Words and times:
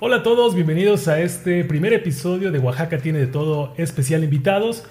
Hola 0.00 0.16
a 0.16 0.22
todos, 0.22 0.54
bienvenidos 0.54 1.08
a 1.08 1.20
este 1.20 1.64
primer 1.64 1.92
episodio 1.92 2.52
de 2.52 2.58
Oaxaca 2.58 2.98
tiene 2.98 3.18
de 3.18 3.26
todo 3.26 3.74
especial 3.78 4.22
invitados. 4.22 4.84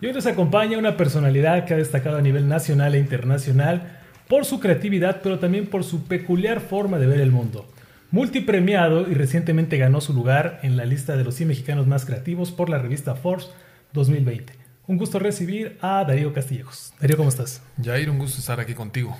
Y 0.00 0.06
hoy 0.06 0.12
nos 0.12 0.26
acompaña 0.26 0.76
una 0.76 0.96
personalidad 0.96 1.64
que 1.64 1.74
ha 1.74 1.76
destacado 1.76 2.18
a 2.18 2.22
nivel 2.22 2.48
nacional 2.48 2.94
e 2.94 2.98
internacional 2.98 3.98
por 4.28 4.44
su 4.44 4.60
creatividad, 4.60 5.20
pero 5.22 5.38
también 5.38 5.68
por 5.68 5.84
su 5.84 6.04
peculiar 6.04 6.60
forma 6.60 6.98
de 6.98 7.06
ver 7.06 7.20
el 7.20 7.30
mundo. 7.30 7.66
Multipremiado 8.10 9.10
y 9.10 9.14
recientemente 9.14 9.78
ganó 9.78 10.00
su 10.00 10.12
lugar 10.12 10.60
en 10.62 10.76
la 10.76 10.84
lista 10.84 11.16
de 11.16 11.24
los 11.24 11.34
100 11.36 11.48
mexicanos 11.48 11.86
más 11.86 12.04
creativos 12.04 12.52
por 12.52 12.68
la 12.68 12.78
revista 12.78 13.14
Forbes 13.14 13.50
2020. 13.92 14.52
Un 14.88 14.98
gusto 14.98 15.18
recibir 15.18 15.78
a 15.80 16.04
Darío 16.04 16.32
Castillejos. 16.32 16.92
Darío, 17.00 17.16
¿cómo 17.16 17.28
estás? 17.28 17.62
Jair, 17.82 18.10
un 18.10 18.18
gusto 18.18 18.40
estar 18.40 18.60
aquí 18.60 18.74
contigo. 18.74 19.16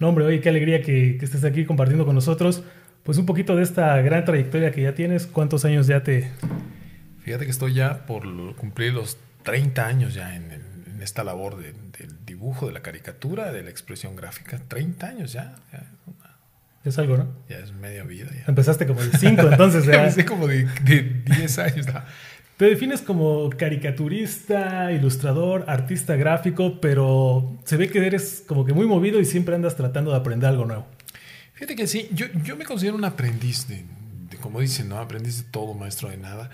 No, 0.00 0.08
hombre, 0.08 0.24
oye, 0.24 0.40
qué 0.40 0.48
alegría 0.48 0.82
que, 0.82 1.16
que 1.18 1.24
estés 1.24 1.44
aquí 1.44 1.64
compartiendo 1.64 2.04
con 2.04 2.14
nosotros 2.14 2.64
pues 3.02 3.18
un 3.18 3.26
poquito 3.26 3.56
de 3.56 3.62
esta 3.62 4.00
gran 4.02 4.24
trayectoria 4.24 4.72
que 4.72 4.82
ya 4.82 4.94
tienes. 4.94 5.26
¿Cuántos 5.26 5.64
años 5.64 5.86
ya 5.86 6.02
te...? 6.02 6.30
Fíjate 7.20 7.44
que 7.44 7.50
estoy 7.50 7.74
ya 7.74 8.06
por 8.06 8.24
cumplir 8.56 8.92
los 8.92 9.18
30 9.42 9.86
años 9.86 10.14
ya 10.14 10.34
en, 10.36 10.50
en 10.52 11.02
esta 11.02 11.24
labor 11.24 11.56
de, 11.56 11.72
del 11.72 12.24
dibujo, 12.24 12.66
de 12.66 12.72
la 12.72 12.82
caricatura, 12.82 13.52
de 13.52 13.62
la 13.62 13.70
expresión 13.70 14.16
gráfica. 14.16 14.60
30 14.68 15.06
años 15.06 15.32
ya. 15.32 15.54
ya 15.72 15.86
es 16.84 16.98
algo, 16.98 17.16
¿no? 17.16 17.28
Ya 17.48 17.58
es 17.58 17.72
media 17.72 18.04
vida. 18.04 18.30
Ya. 18.34 18.44
Empezaste 18.48 18.86
como 18.86 19.02
de 19.02 19.16
5, 19.16 19.42
entonces 19.50 19.86
ya... 19.86 19.94
Empecé 19.94 20.24
como 20.24 20.46
de 20.46 20.64
10 21.24 21.58
años. 21.58 21.86
¿no? 21.86 22.02
Te 22.60 22.66
defines 22.66 23.00
como 23.00 23.48
caricaturista, 23.48 24.92
ilustrador, 24.92 25.64
artista 25.66 26.14
gráfico, 26.14 26.78
pero 26.78 27.56
se 27.64 27.78
ve 27.78 27.88
que 27.88 28.06
eres 28.06 28.44
como 28.46 28.66
que 28.66 28.74
muy 28.74 28.86
movido 28.86 29.18
y 29.18 29.24
siempre 29.24 29.54
andas 29.54 29.76
tratando 29.76 30.10
de 30.10 30.18
aprender 30.18 30.50
algo 30.50 30.66
nuevo. 30.66 30.86
Fíjate 31.54 31.74
que 31.74 31.86
sí, 31.86 32.10
yo, 32.12 32.26
yo 32.44 32.56
me 32.56 32.66
considero 32.66 32.96
un 32.96 33.04
aprendiz 33.06 33.66
de, 33.66 33.86
como 34.42 34.60
dicen, 34.60 34.90
¿no? 34.90 34.98
Aprendiz 34.98 35.38
de 35.38 35.50
todo, 35.50 35.72
maestro 35.72 36.10
de 36.10 36.18
nada. 36.18 36.50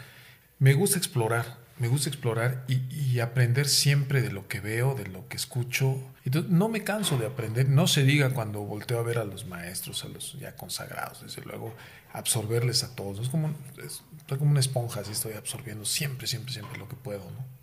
Me 0.61 0.75
gusta 0.75 0.97
explorar, 0.97 1.59
me 1.79 1.89
gusta 1.89 2.09
explorar 2.09 2.65
y, 2.69 2.81
y, 2.95 3.21
aprender 3.21 3.69
siempre 3.69 4.23
de 4.23 4.33
lo 4.33 4.49
que 4.49 4.61
veo, 4.61 4.95
de 4.95 5.07
lo 5.07 5.29
que 5.29 5.37
escucho. 5.37 6.01
Entonces, 6.25 6.51
no 6.51 6.69
me 6.69 6.85
canso 6.85 7.19
de 7.19 7.27
aprender, 7.27 7.69
no 7.69 7.87
se 7.87 8.03
diga 8.03 8.31
cuando 8.31 8.61
volteo 8.61 8.99
a 8.99 9.03
ver 9.03 9.19
a 9.19 9.25
los 9.25 9.47
maestros, 9.47 10.05
a 10.05 10.09
los 10.09 10.39
ya 10.39 10.57
consagrados, 10.57 11.23
desde 11.23 11.43
luego, 11.43 11.75
absorberles 12.13 12.83
a 12.83 12.95
todos. 12.95 13.21
Es 13.21 13.29
como, 13.29 13.55
es, 13.85 14.03
estoy 14.17 14.39
como 14.39 14.51
una 14.53 14.61
esponja, 14.61 15.01
así 15.01 15.13
estoy 15.13 15.35
absorbiendo 15.35 15.85
siempre, 15.85 16.27
siempre, 16.27 16.53
siempre 16.53 16.79
lo 16.79 16.89
que 16.89 16.97
puedo, 16.97 17.21
¿no? 17.31 17.57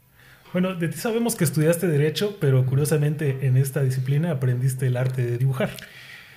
Bueno, 0.53 0.75
de 0.75 0.87
ti 0.87 0.99
sabemos 0.99 1.35
que 1.35 1.43
estudiaste 1.43 1.87
Derecho, 1.87 2.37
pero 2.39 2.63
curiosamente 2.67 3.47
en 3.47 3.57
esta 3.57 3.81
disciplina 3.81 4.29
aprendiste 4.29 4.85
el 4.85 4.97
arte 4.97 5.25
de 5.25 5.39
dibujar. 5.39 5.71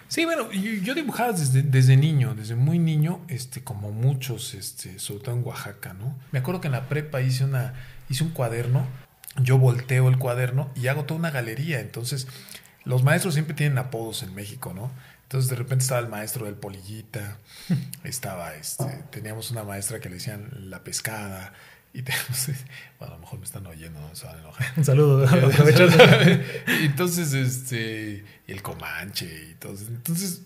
Sí, 0.08 0.24
bueno, 0.24 0.50
yo, 0.52 0.72
yo 0.82 0.94
dibujaba 0.94 1.32
desde, 1.32 1.62
desde, 1.62 1.96
niño, 1.96 2.34
desde 2.34 2.54
muy 2.54 2.78
niño, 2.78 3.20
este, 3.28 3.64
como 3.64 3.90
muchos, 3.90 4.54
este, 4.54 4.98
sobre 4.98 5.24
todo 5.24 5.34
en 5.34 5.44
Oaxaca, 5.44 5.94
¿no? 5.94 6.16
Me 6.32 6.38
acuerdo 6.38 6.60
que 6.60 6.68
en 6.68 6.72
la 6.72 6.88
prepa 6.88 7.20
hice 7.20 7.44
una, 7.44 7.74
hice 8.08 8.22
un 8.24 8.30
cuaderno, 8.30 8.86
yo 9.42 9.58
volteo 9.58 10.08
el 10.08 10.18
cuaderno 10.18 10.70
y 10.74 10.86
hago 10.86 11.04
toda 11.04 11.18
una 11.18 11.30
galería. 11.30 11.80
Entonces, 11.80 12.28
los 12.84 13.02
maestros 13.02 13.34
siempre 13.34 13.54
tienen 13.54 13.78
apodos 13.78 14.22
en 14.22 14.34
México, 14.34 14.72
¿no? 14.74 14.90
Entonces 15.24 15.50
de 15.50 15.56
repente 15.56 15.82
estaba 15.82 16.00
el 16.00 16.08
maestro 16.08 16.46
del 16.46 16.54
polillita, 16.54 17.38
estaba, 18.04 18.54
este, 18.54 18.84
teníamos 19.10 19.50
una 19.50 19.64
maestra 19.64 19.98
que 19.98 20.08
le 20.08 20.16
decían 20.16 20.70
la 20.70 20.84
pescada, 20.84 21.52
y 21.96 22.02
tenemos, 22.02 22.48
bueno, 22.98 23.14
a 23.14 23.16
lo 23.16 23.20
mejor 23.22 23.38
me 23.38 23.46
están 23.46 23.66
oyendo, 23.66 23.98
no 23.98 24.14
se 24.14 24.26
van 24.26 24.36
a 24.36 24.40
enojar. 24.40 24.66
Un 24.76 24.84
saludo, 24.84 25.26
Entonces, 26.82 27.32
este, 27.32 28.22
y 28.46 28.52
el 28.52 28.60
comanche 28.62 29.26
y 29.52 29.54
todo. 29.54 29.74
Entonces. 29.88 30.42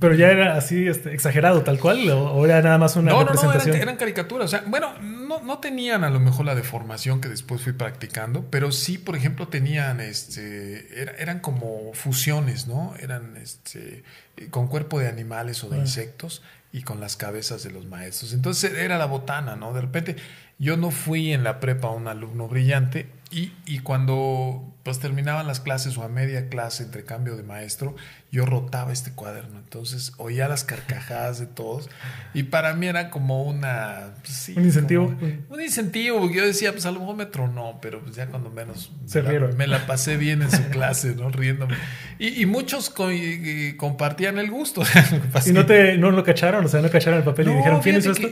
Pero 0.00 0.14
ya 0.14 0.30
era 0.30 0.56
así 0.56 0.88
este, 0.88 1.14
exagerado, 1.14 1.62
tal 1.62 1.78
cual, 1.78 2.08
o, 2.10 2.44
era 2.44 2.60
nada 2.60 2.78
más 2.78 2.96
una 2.96 3.12
no, 3.12 3.20
representación. 3.20 3.66
No, 3.66 3.72
no, 3.72 3.76
eran, 3.76 3.82
eran, 3.82 3.96
caricaturas. 3.96 4.46
O 4.46 4.48
sea, 4.48 4.64
bueno, 4.66 4.98
no, 4.98 5.40
no 5.42 5.58
tenían 5.58 6.02
a 6.02 6.10
lo 6.10 6.18
mejor 6.18 6.46
la 6.46 6.56
deformación 6.56 7.20
que 7.20 7.28
después 7.28 7.62
fui 7.62 7.74
practicando, 7.74 8.46
pero 8.50 8.72
sí, 8.72 8.98
por 8.98 9.14
ejemplo, 9.14 9.46
tenían, 9.46 10.00
este, 10.00 11.00
era, 11.00 11.12
eran 11.12 11.38
como 11.38 11.92
fusiones, 11.92 12.66
¿no? 12.66 12.94
Eran, 12.98 13.36
este, 13.36 14.02
con 14.50 14.66
cuerpo 14.66 14.98
de 14.98 15.06
animales 15.06 15.62
o 15.62 15.68
de 15.68 15.76
ah. 15.76 15.80
insectos 15.80 16.42
y 16.78 16.82
con 16.82 17.00
las 17.00 17.16
cabezas 17.16 17.64
de 17.64 17.70
los 17.70 17.86
maestros. 17.86 18.32
Entonces 18.32 18.72
era 18.74 18.98
la 18.98 19.06
botana, 19.06 19.56
¿no? 19.56 19.72
De 19.72 19.80
repente 19.80 20.16
yo 20.58 20.76
no 20.76 20.90
fui 20.90 21.32
en 21.32 21.42
la 21.42 21.60
prepa 21.60 21.90
un 21.90 22.06
alumno 22.06 22.48
brillante 22.48 23.10
y, 23.30 23.52
y, 23.66 23.80
cuando 23.80 24.74
pues 24.82 25.00
terminaban 25.00 25.46
las 25.46 25.60
clases 25.60 25.98
o 25.98 26.02
a 26.02 26.08
media 26.08 26.48
clase 26.48 26.82
entre 26.82 27.04
cambio 27.04 27.36
de 27.36 27.42
maestro, 27.42 27.94
yo 28.32 28.46
rotaba 28.46 28.90
este 28.92 29.12
cuaderno. 29.12 29.58
Entonces 29.58 30.14
oía 30.16 30.48
las 30.48 30.64
carcajadas 30.64 31.38
de 31.38 31.46
todos 31.46 31.90
y 32.32 32.44
para 32.44 32.72
mí 32.72 32.86
era 32.86 33.10
como 33.10 33.42
una... 33.42 34.14
Pues, 34.22 34.34
sí, 34.34 34.54
un 34.56 34.64
incentivo. 34.64 35.14
un 35.50 35.60
incentivo, 35.60 36.20
porque 36.20 36.36
yo 36.36 36.46
decía, 36.46 36.72
pues 36.72 36.86
a 36.86 36.90
lo 36.90 37.00
mejor 37.00 37.16
me 37.16 37.26
tronó, 37.26 37.78
pero 37.82 38.00
pues 38.00 38.16
ya 38.16 38.28
cuando 38.28 38.48
menos 38.48 38.90
Se 39.04 39.22
me. 39.22 39.38
La, 39.38 39.48
me 39.48 39.66
la 39.66 39.86
pasé 39.86 40.16
bien 40.16 40.40
en 40.40 40.50
su 40.50 40.62
clase, 40.70 41.14
¿no? 41.14 41.28
Riéndome. 41.28 41.76
Y, 42.18 42.40
y 42.40 42.46
muchos 42.46 42.88
co 42.88 43.12
y, 43.12 43.74
compartían 43.76 44.38
el 44.38 44.50
gusto. 44.50 44.82
¿Y 45.46 45.52
no, 45.52 45.66
te, 45.66 45.98
no 45.98 46.10
lo 46.10 46.24
cacharon? 46.24 46.64
O 46.64 46.68
sea, 46.68 46.80
no 46.80 46.90
cacharon 46.90 47.18
el 47.18 47.24
papel 47.24 47.46
no, 47.46 47.52
y 47.52 47.56
dijeron, 47.56 47.80
¿quién 47.82 47.96
hizo 47.96 48.12
esto? 48.12 48.28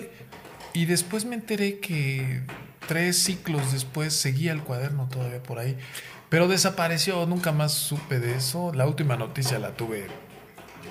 Y 0.76 0.84
después 0.84 1.24
me 1.24 1.36
enteré 1.36 1.78
que 1.78 2.42
tres 2.86 3.16
ciclos 3.16 3.72
después 3.72 4.12
seguía 4.12 4.52
el 4.52 4.60
cuaderno 4.60 5.08
todavía 5.10 5.42
por 5.42 5.58
ahí. 5.58 5.74
Pero 6.28 6.48
desapareció, 6.48 7.24
nunca 7.24 7.50
más 7.50 7.72
supe 7.72 8.20
de 8.20 8.34
eso. 8.34 8.74
La 8.74 8.86
última 8.86 9.16
noticia 9.16 9.58
la 9.58 9.70
tuve 9.70 10.06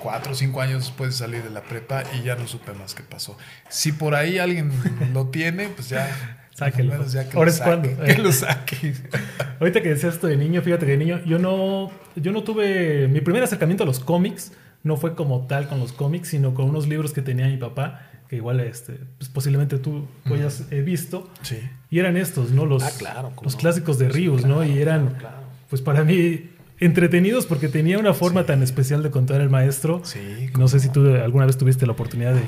cuatro 0.00 0.32
o 0.32 0.34
cinco 0.34 0.60
años 0.60 0.86
después 0.86 1.10
de 1.10 1.16
salir 1.16 1.44
de 1.44 1.50
la 1.50 1.62
prepa 1.62 2.02
y 2.18 2.24
ya 2.24 2.34
no 2.34 2.48
supe 2.48 2.72
más 2.72 2.96
qué 2.96 3.04
pasó. 3.04 3.38
Si 3.68 3.92
por 3.92 4.16
ahí 4.16 4.38
alguien 4.38 4.72
lo 5.14 5.28
tiene, 5.28 5.68
pues 5.68 5.88
ya... 5.88 6.42
Sáquelo. 6.52 7.06
Ya 7.06 7.28
que 7.28 7.36
Ahora 7.36 7.50
lo 7.50 7.54
es 7.54 7.60
cuando. 7.60 7.96
que 8.04 8.18
lo 8.18 8.32
saque. 8.32 8.92
Ahorita 9.60 9.82
que 9.82 9.90
decías 9.90 10.14
esto 10.14 10.26
de 10.26 10.36
niño, 10.36 10.62
fíjate 10.62 10.84
que 10.84 10.92
de 10.92 10.98
niño, 10.98 11.20
yo 11.24 11.38
no, 11.38 11.92
yo 12.16 12.32
no 12.32 12.42
tuve. 12.42 13.06
Mi 13.06 13.20
primer 13.20 13.44
acercamiento 13.44 13.84
a 13.84 13.86
los 13.86 14.00
cómics 14.00 14.52
no 14.82 14.96
fue 14.96 15.14
como 15.14 15.46
tal 15.46 15.68
con 15.68 15.78
los 15.78 15.92
cómics, 15.92 16.28
sino 16.28 16.54
con 16.54 16.70
unos 16.70 16.88
libros 16.88 17.12
que 17.12 17.20
tenía 17.20 17.46
mi 17.46 17.58
papá 17.58 18.10
que 18.28 18.36
igual 18.36 18.60
este, 18.60 18.98
pues 19.18 19.28
posiblemente 19.28 19.78
tú, 19.78 20.06
tú 20.24 20.34
hayas 20.34 20.64
eh, 20.70 20.82
visto. 20.82 21.30
Sí. 21.42 21.58
Y 21.90 21.98
eran 21.98 22.16
estos, 22.16 22.50
¿no? 22.50 22.66
Los, 22.66 22.82
ah, 22.82 22.90
claro, 22.98 23.32
los 23.42 23.54
no? 23.54 23.60
clásicos 23.60 23.98
de 23.98 24.08
Ríos, 24.08 24.42
claro, 24.42 24.56
¿no? 24.56 24.64
Y 24.64 24.78
eran, 24.78 25.14
claro. 25.14 25.38
pues 25.70 25.82
para 25.82 26.04
mí, 26.04 26.50
entretenidos 26.78 27.46
porque 27.46 27.68
tenía 27.68 27.98
una 27.98 28.14
forma 28.14 28.42
sí. 28.42 28.48
tan 28.48 28.62
especial 28.62 29.02
de 29.02 29.10
contar 29.10 29.40
el 29.40 29.50
maestro. 29.50 30.02
Sí. 30.04 30.50
No 30.58 30.68
sé 30.68 30.80
si 30.80 30.88
tú 30.88 31.06
alguna 31.14 31.46
vez 31.46 31.56
tuviste 31.56 31.86
la 31.86 31.92
oportunidad 31.92 32.34
de... 32.34 32.42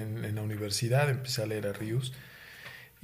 En, 0.00 0.24
en 0.24 0.34
la 0.34 0.42
universidad 0.42 1.10
empecé 1.10 1.42
a 1.42 1.46
leer 1.46 1.66
a 1.66 1.72
Ríos. 1.72 2.12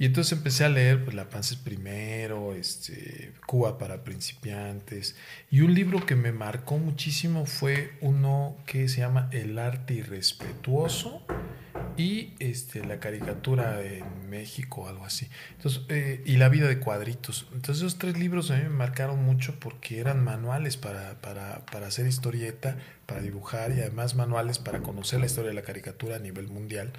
Y 0.01 0.05
entonces 0.05 0.35
empecé 0.35 0.65
a 0.65 0.69
leer 0.69 1.03
pues, 1.03 1.15
La 1.15 1.29
Panza 1.29 1.53
es 1.53 1.59
primero, 1.59 2.55
este, 2.55 3.33
Cuba 3.45 3.77
para 3.77 4.03
principiantes. 4.03 5.15
Y 5.51 5.61
un 5.61 5.75
libro 5.75 6.03
que 6.07 6.15
me 6.15 6.31
marcó 6.31 6.79
muchísimo 6.79 7.45
fue 7.45 7.91
uno 8.01 8.57
que 8.65 8.89
se 8.89 9.01
llama 9.01 9.29
El 9.31 9.59
arte 9.59 9.93
irrespetuoso 9.93 11.21
y 12.01 12.33
este, 12.39 12.83
la 12.83 12.99
caricatura 12.99 13.79
en 13.83 14.27
México, 14.27 14.89
algo 14.89 15.05
así. 15.05 15.27
Entonces, 15.55 15.83
eh, 15.89 16.23
y 16.25 16.37
la 16.37 16.49
vida 16.49 16.67
de 16.67 16.79
cuadritos. 16.79 17.47
Entonces, 17.53 17.77
esos 17.83 17.99
tres 17.99 18.17
libros 18.17 18.49
a 18.49 18.57
mí 18.57 18.63
me 18.63 18.69
marcaron 18.69 19.23
mucho 19.23 19.59
porque 19.59 19.99
eran 19.99 20.23
manuales 20.23 20.77
para, 20.77 21.21
para, 21.21 21.63
para 21.67 21.87
hacer 21.87 22.07
historieta, 22.07 22.75
para 23.05 23.21
dibujar 23.21 23.71
y 23.71 23.81
además 23.81 24.15
manuales 24.15 24.57
para 24.57 24.79
conocer 24.79 25.19
la 25.19 25.27
historia 25.27 25.49
de 25.49 25.55
la 25.55 25.61
caricatura 25.61 26.15
a 26.15 26.19
nivel 26.19 26.47
mundial. 26.47 26.91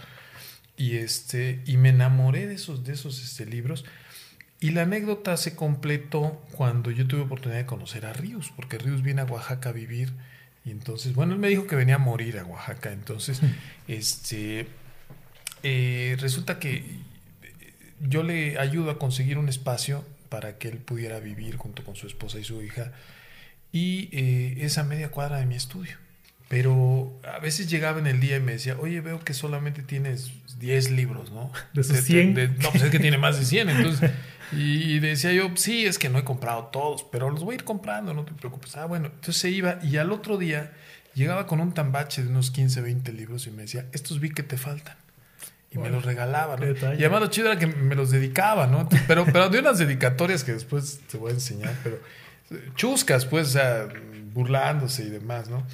Y, 0.76 0.98
este, 0.98 1.62
y 1.66 1.78
me 1.78 1.88
enamoré 1.88 2.46
de 2.46 2.54
esos, 2.54 2.84
de 2.84 2.92
esos 2.92 3.22
este, 3.24 3.44
libros. 3.44 3.84
Y 4.60 4.70
la 4.70 4.82
anécdota 4.82 5.36
se 5.36 5.56
completó 5.56 6.40
cuando 6.52 6.92
yo 6.92 7.08
tuve 7.08 7.22
oportunidad 7.22 7.58
de 7.58 7.66
conocer 7.66 8.06
a 8.06 8.12
Ríos, 8.12 8.52
porque 8.54 8.78
Ríos 8.78 9.02
viene 9.02 9.22
a 9.22 9.24
Oaxaca 9.24 9.70
a 9.70 9.72
vivir. 9.72 10.12
Y 10.64 10.70
entonces, 10.70 11.16
bueno, 11.16 11.32
él 11.32 11.40
me 11.40 11.48
dijo 11.48 11.66
que 11.66 11.74
venía 11.74 11.96
a 11.96 11.98
morir 11.98 12.38
a 12.38 12.44
Oaxaca. 12.44 12.92
Entonces, 12.92 13.40
este, 13.88 14.68
eh, 15.62 16.16
resulta 16.20 16.58
que 16.58 16.84
yo 18.00 18.22
le 18.22 18.58
ayudo 18.58 18.90
a 18.90 18.98
conseguir 18.98 19.38
un 19.38 19.48
espacio 19.48 20.04
para 20.28 20.58
que 20.58 20.68
él 20.68 20.78
pudiera 20.78 21.20
vivir 21.20 21.56
junto 21.56 21.84
con 21.84 21.94
su 21.94 22.06
esposa 22.06 22.38
y 22.38 22.44
su 22.44 22.62
hija. 22.62 22.92
Y 23.72 24.08
eh, 24.12 24.58
esa 24.60 24.82
media 24.84 25.10
cuadra 25.10 25.38
de 25.38 25.46
mi 25.46 25.54
estudio. 25.54 25.96
Pero 26.48 27.18
a 27.24 27.38
veces 27.38 27.70
llegaba 27.70 27.98
en 27.98 28.06
el 28.06 28.20
día 28.20 28.36
y 28.36 28.40
me 28.40 28.52
decía, 28.52 28.76
oye, 28.78 29.00
veo 29.00 29.20
que 29.20 29.32
solamente 29.32 29.82
tienes 29.82 30.32
10 30.58 30.90
libros, 30.90 31.32
¿no? 31.32 31.50
De 31.72 31.82
sus 31.82 31.98
100. 32.00 32.34
De, 32.34 32.48
de, 32.48 32.58
no, 32.62 32.70
pues 32.70 32.82
es 32.84 32.90
que 32.90 32.98
tiene 32.98 33.16
más 33.16 33.38
de 33.38 33.46
100. 33.46 33.70
Entonces, 33.70 34.10
y 34.52 34.98
decía 34.98 35.32
yo, 35.32 35.50
sí, 35.54 35.86
es 35.86 35.98
que 35.98 36.10
no 36.10 36.18
he 36.18 36.24
comprado 36.24 36.64
todos, 36.66 37.04
pero 37.10 37.30
los 37.30 37.42
voy 37.42 37.54
a 37.54 37.56
ir 37.56 37.64
comprando, 37.64 38.12
no 38.12 38.24
te 38.24 38.32
preocupes. 38.32 38.76
Ah, 38.76 38.84
bueno, 38.84 39.06
entonces 39.06 39.36
se 39.36 39.50
iba 39.50 39.78
y 39.82 39.96
al 39.96 40.12
otro 40.12 40.36
día 40.36 40.72
llegaba 41.14 41.46
con 41.46 41.60
un 41.60 41.72
tambache 41.72 42.22
de 42.22 42.28
unos 42.28 42.50
15, 42.50 42.82
20 42.82 43.12
libros 43.12 43.46
y 43.46 43.50
me 43.50 43.62
decía, 43.62 43.86
estos 43.92 44.20
vi 44.20 44.30
que 44.30 44.42
te 44.42 44.58
faltan. 44.58 44.96
Y 45.72 45.78
bueno, 45.78 45.90
me 45.90 45.96
los 45.96 46.04
regalaba, 46.04 46.56
¿no? 46.56 46.66
Y 46.66 46.98
además 46.98 47.20
lo 47.20 47.26
chido 47.28 47.50
era 47.50 47.58
que 47.58 47.66
me 47.66 47.94
los 47.94 48.10
dedicaba, 48.10 48.66
¿no? 48.66 48.88
Pero, 49.08 49.24
pero 49.24 49.48
de 49.48 49.58
unas 49.58 49.78
dedicatorias 49.78 50.44
que 50.44 50.52
después 50.52 51.00
te 51.10 51.16
voy 51.16 51.30
a 51.30 51.34
enseñar, 51.34 51.74
pero 51.82 51.98
chuscas, 52.74 53.24
pues, 53.24 53.48
o 53.48 53.50
sea, 53.50 53.88
burlándose 54.34 55.04
y 55.04 55.08
demás, 55.08 55.48
¿no? 55.48 55.66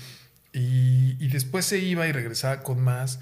Y, 0.53 1.17
y 1.19 1.29
después 1.29 1.65
se 1.65 1.79
iba 1.79 2.07
y 2.07 2.13
regresaba 2.13 2.63
con 2.63 2.81
más. 2.81 3.21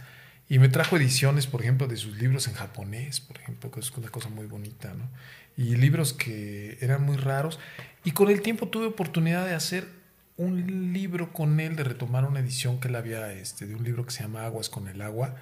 Y 0.48 0.58
me 0.58 0.68
trajo 0.68 0.96
ediciones, 0.96 1.46
por 1.46 1.62
ejemplo, 1.62 1.88
de 1.88 1.96
sus 1.96 2.18
libros 2.18 2.46
en 2.46 2.54
japonés, 2.54 3.20
por 3.20 3.38
ejemplo, 3.38 3.70
que 3.70 3.80
es 3.80 3.90
una 3.92 4.08
cosa 4.10 4.28
muy 4.28 4.46
bonita, 4.46 4.94
¿no? 4.94 5.08
Y 5.56 5.74
libros 5.76 6.12
que 6.12 6.78
eran 6.80 7.02
muy 7.02 7.16
raros. 7.16 7.58
Y 8.04 8.12
con 8.12 8.28
el 8.28 8.42
tiempo 8.42 8.68
tuve 8.68 8.86
oportunidad 8.86 9.46
de 9.46 9.54
hacer 9.54 9.88
un 10.36 10.92
libro 10.92 11.32
con 11.32 11.58
él, 11.58 11.74
de 11.74 11.84
retomar 11.84 12.24
una 12.24 12.40
edición 12.40 12.78
que 12.78 12.88
él 12.88 12.96
había, 12.96 13.32
este, 13.32 13.66
de 13.66 13.74
un 13.74 13.82
libro 13.82 14.04
que 14.04 14.12
se 14.12 14.22
llama 14.22 14.44
Aguas 14.44 14.68
con 14.68 14.86
el 14.86 15.00
agua. 15.00 15.34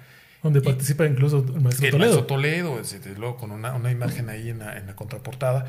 Donde 0.45 0.61
participa 0.61 1.07
incluso 1.07 1.39
el 1.39 1.59
maestro 1.59 1.87
el 1.87 1.91
Toledo. 1.91 2.11
maestro 2.11 2.25
Toledo, 2.27 2.77
desde 2.77 3.15
luego, 3.15 3.35
con 3.35 3.49
una, 3.49 3.73
una 3.73 3.89
imagen 3.89 4.29
ahí 4.29 4.51
en 4.51 4.59
la, 4.59 4.77
en 4.77 4.85
la 4.85 4.95
contraportada. 4.95 5.65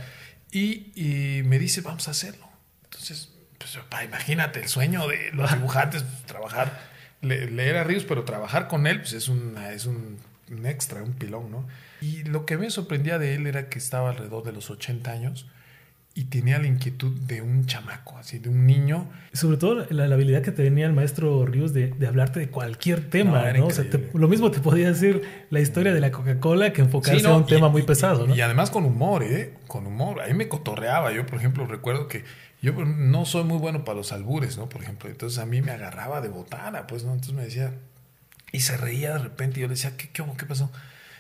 Y, 0.53 0.93
y, 0.95 1.43
me 1.45 1.59
dice, 1.59 1.81
vamos 1.81 2.09
a 2.09 2.11
hacerlo. 2.11 2.47
Entonces, 2.85 3.33
pues, 3.57 3.79
pa, 3.89 4.05
imagínate 4.05 4.61
el 4.61 4.69
sueño 4.69 5.09
de 5.09 5.33
los 5.33 5.51
dibujantes, 5.51 6.03
pues, 6.03 6.25
trabajar, 6.25 6.79
le, 7.23 7.51
leer 7.51 7.79
a 7.79 7.85
Ríos, 7.85 8.05
pero 8.05 8.25
trabajar 8.25 8.69
con 8.69 8.87
él, 8.87 9.01
pues 9.01 9.15
es, 9.15 9.31
una, 9.31 9.73
es 9.73 9.87
un, 9.87 10.19
un, 10.51 10.67
extra, 10.67 11.03
un 11.03 11.15
pilón, 11.15 11.51
¿no? 11.51 11.67
Y 12.03 12.25
lo 12.25 12.45
que 12.45 12.59
me 12.59 12.69
sorprendía 12.69 13.19
de 13.19 13.35
él 13.35 13.47
era 13.47 13.71
que 13.71 13.79
estaba 13.79 14.11
alrededor 14.11 14.45
de 14.45 14.53
los 14.53 14.69
80 14.69 15.11
años 15.11 15.47
y 16.17 16.25
tenía 16.25 16.59
la 16.59 16.67
inquietud 16.67 17.13
de 17.13 17.43
un 17.43 17.67
chamaco, 17.67 18.17
así, 18.17 18.39
de 18.39 18.49
un 18.49 18.67
niño. 18.67 19.07
Sobre 19.35 19.59
todo 19.59 19.87
la, 19.91 20.09
la 20.09 20.15
habilidad 20.15 20.41
que 20.41 20.51
tenía 20.51 20.87
el 20.87 20.95
maestro 20.95 21.45
Ríos 21.45 21.75
de, 21.75 21.89
de 21.89 22.07
hablarte 22.07 22.41
de 22.41 22.49
cualquier 22.49 23.11
tema, 23.11 23.53
¿no? 23.53 23.59
¿no? 23.59 23.67
O 23.67 23.71
sea, 23.71 23.89
te, 23.91 24.09
lo 24.15 24.27
mismo 24.27 24.51
te 24.51 24.61
podía 24.61 24.89
decir 24.89 25.21
la 25.51 25.61
historia 25.61 25.93
de 25.93 26.01
la 26.01 26.11
Coca-Cola 26.11 26.73
que 26.73 26.81
enfocarse 26.81 27.21
sí, 27.21 27.27
no, 27.27 27.35
a 27.35 27.37
un 27.37 27.43
y, 27.43 27.47
tema 27.49 27.69
muy 27.69 27.83
pesado, 27.83 28.27
¿no? 28.27 28.35
Y 28.35 28.41
además 28.41 28.71
con 28.71 28.87
humor, 28.87 29.25
¿eh? 29.25 29.53
Con 29.67 29.87
humor. 29.87 30.23
Ahí 30.23 30.33
me 30.33 30.49
cotorreaba. 30.49 31.13
Yo, 31.13 31.27
por 31.27 31.39
ejemplo, 31.39 31.67
recuerdo 31.67 32.09
que 32.09 32.25
yo 32.63 32.73
no 32.73 33.27
soy 33.27 33.45
muy 33.45 33.59
bueno 33.59 33.85
para 33.85 33.99
los 33.99 34.11
albures, 34.11 34.57
¿no? 34.57 34.71
Por 34.71 34.83
ejemplo, 34.83 35.11
entonces 35.11 35.39
a 35.39 35.45
mí 35.45 35.61
me 35.61 35.73
agarraba 35.73 36.23
de 36.23 36.31
botana, 36.31 36.87
pues, 36.87 37.05
¿no? 37.05 37.13
Entonces 37.13 37.35
me 37.35 37.45
decía, 37.45 37.75
y 38.53 38.61
se 38.61 38.79
reía 38.79 39.13
de 39.13 39.19
repente 39.19 39.61
y 39.61 39.63
yo 39.63 39.69
le 39.69 39.75
decía, 39.75 39.99
¿qué, 39.99 40.09
qué, 40.09 40.25
qué 40.39 40.47
pasó? 40.47 40.73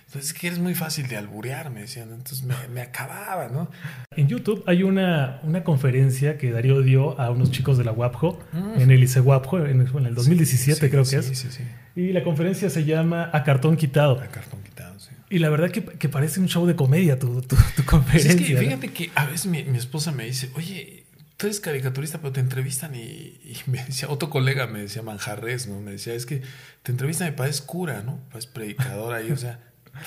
Entonces, 0.06 0.30
es 0.30 0.38
que 0.38 0.46
eres 0.46 0.60
muy 0.60 0.74
fácil 0.74 1.08
de 1.08 1.16
alburear, 1.16 1.70
me 1.70 1.80
decían. 1.80 2.10
Entonces 2.12 2.44
me, 2.44 2.54
me, 2.72 2.80
acababa, 2.80 3.48
¿no? 3.48 3.70
En 4.12 4.28
YouTube 4.28 4.62
hay 4.66 4.84
una, 4.84 5.40
una 5.42 5.64
conferencia 5.64 6.38
que 6.38 6.52
Darío 6.52 6.80
dio 6.82 7.20
a 7.20 7.30
unos 7.30 7.50
chicos 7.50 7.76
de 7.76 7.84
la 7.84 7.90
WAPJO, 7.90 8.38
mm. 8.52 8.80
en 8.80 8.90
el 8.92 9.02
ICE 9.02 9.20
WAPJO, 9.20 9.66
en, 9.66 9.80
en 9.80 10.06
el 10.06 10.14
2017 10.14 10.80
sí, 10.80 10.90
creo 10.90 11.04
sí, 11.04 11.10
que 11.10 11.20
es. 11.20 11.26
Sí, 11.26 11.48
sí, 11.50 11.64
y 11.96 12.12
la 12.12 12.22
conferencia 12.22 12.70
se 12.70 12.84
llama 12.84 13.30
A 13.32 13.42
Cartón 13.42 13.76
Quitado. 13.76 14.20
A 14.20 14.28
Cartón 14.28 14.62
Quitado, 14.62 14.96
sí. 15.00 15.10
Y 15.28 15.40
la 15.40 15.50
verdad 15.50 15.72
que, 15.72 15.82
que 15.82 16.08
parece 16.08 16.38
un 16.38 16.46
show 16.46 16.66
de 16.66 16.76
comedia 16.76 17.18
tu, 17.18 17.42
tu, 17.42 17.56
tu 17.74 17.84
conferencia. 17.84 18.30
es 18.30 18.36
que 18.36 18.56
fíjate 18.56 18.92
que 18.92 19.10
a 19.16 19.26
veces 19.26 19.46
mi, 19.46 19.64
mi 19.64 19.76
esposa 19.76 20.12
me 20.12 20.24
dice, 20.24 20.50
oye, 20.54 21.06
tú 21.36 21.46
eres 21.46 21.58
caricaturista, 21.58 22.18
pero 22.18 22.32
te 22.32 22.38
entrevistan 22.38 22.94
y, 22.94 23.00
y, 23.00 23.56
me 23.66 23.84
decía, 23.84 24.08
otro 24.08 24.30
colega 24.30 24.68
me 24.68 24.82
decía 24.82 25.02
Manjarres, 25.02 25.66
¿no? 25.66 25.80
Me 25.80 25.92
decía, 25.92 26.14
es 26.14 26.26
que 26.26 26.42
te 26.84 26.92
entrevistan 26.92 27.26
y 27.28 27.32
pareces 27.32 27.60
cura, 27.60 28.02
¿no? 28.02 28.20
Pareces 28.28 28.52
predicador 28.52 29.12
ahí, 29.12 29.32
o 29.32 29.36
sea, 29.36 29.58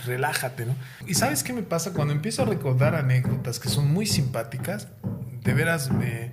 relájate, 0.05 0.65
¿no? 0.65 0.75
Y 1.07 1.15
¿sabes 1.15 1.43
qué 1.43 1.53
me 1.53 1.63
pasa? 1.63 1.93
Cuando 1.93 2.13
empiezo 2.13 2.43
a 2.43 2.45
recordar 2.45 2.95
anécdotas 2.95 3.59
que 3.59 3.69
son 3.69 3.91
muy 3.91 4.05
simpáticas, 4.05 4.87
de 5.43 5.53
veras 5.53 5.91
me, 5.91 6.31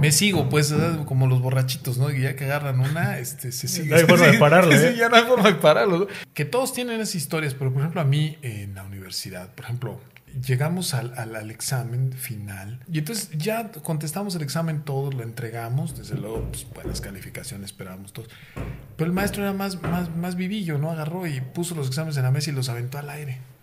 me 0.00 0.12
sigo, 0.12 0.48
pues, 0.48 0.74
como 1.06 1.26
los 1.26 1.40
borrachitos, 1.40 1.98
¿no? 1.98 2.10
Y 2.10 2.22
ya 2.22 2.36
que 2.36 2.44
agarran 2.44 2.80
una, 2.80 3.18
este, 3.18 3.52
se 3.52 3.68
sigue. 3.68 3.90
No 3.90 3.96
hay 3.96 4.04
forma 4.04 4.26
de 4.26 4.38
pararlo, 4.38 4.72
¿eh? 4.72 4.92
Sí, 4.92 4.98
ya 4.98 5.08
no 5.08 5.16
hay 5.16 5.24
forma 5.24 5.48
de 5.48 5.54
pararlo. 5.56 5.98
¿no? 5.98 6.06
Que 6.32 6.44
todos 6.44 6.72
tienen 6.72 7.00
esas 7.00 7.14
historias, 7.14 7.54
pero 7.54 7.72
por 7.72 7.80
ejemplo, 7.80 8.00
a 8.00 8.04
mí 8.04 8.38
en 8.42 8.74
la 8.74 8.84
universidad, 8.84 9.54
por 9.54 9.64
ejemplo, 9.64 10.00
llegamos 10.40 10.94
al, 10.94 11.14
al, 11.16 11.50
examen 11.50 12.12
final 12.12 12.80
y 12.90 12.98
entonces 12.98 13.30
ya 13.36 13.70
contestamos 13.70 14.34
el 14.34 14.42
examen 14.42 14.82
todos, 14.82 15.14
lo 15.14 15.22
entregamos, 15.22 15.96
desde 15.96 16.16
luego 16.16 16.48
pues, 16.50 16.66
buenas 16.74 17.00
calificaciones 17.00 17.70
esperábamos 17.70 18.12
todos, 18.12 18.28
pero 18.96 19.08
el 19.08 19.14
maestro 19.14 19.42
era 19.42 19.52
más, 19.52 19.80
más, 19.82 20.14
más 20.16 20.36
vivillo, 20.36 20.78
¿no? 20.78 20.90
Agarró 20.90 21.26
y 21.26 21.40
puso 21.40 21.74
los 21.74 21.88
exámenes 21.88 22.16
en 22.16 22.24
la 22.24 22.30
mesa 22.30 22.50
y 22.50 22.54
los 22.54 22.68
aventó 22.68 22.98
al 22.98 23.10
aire. 23.10 23.53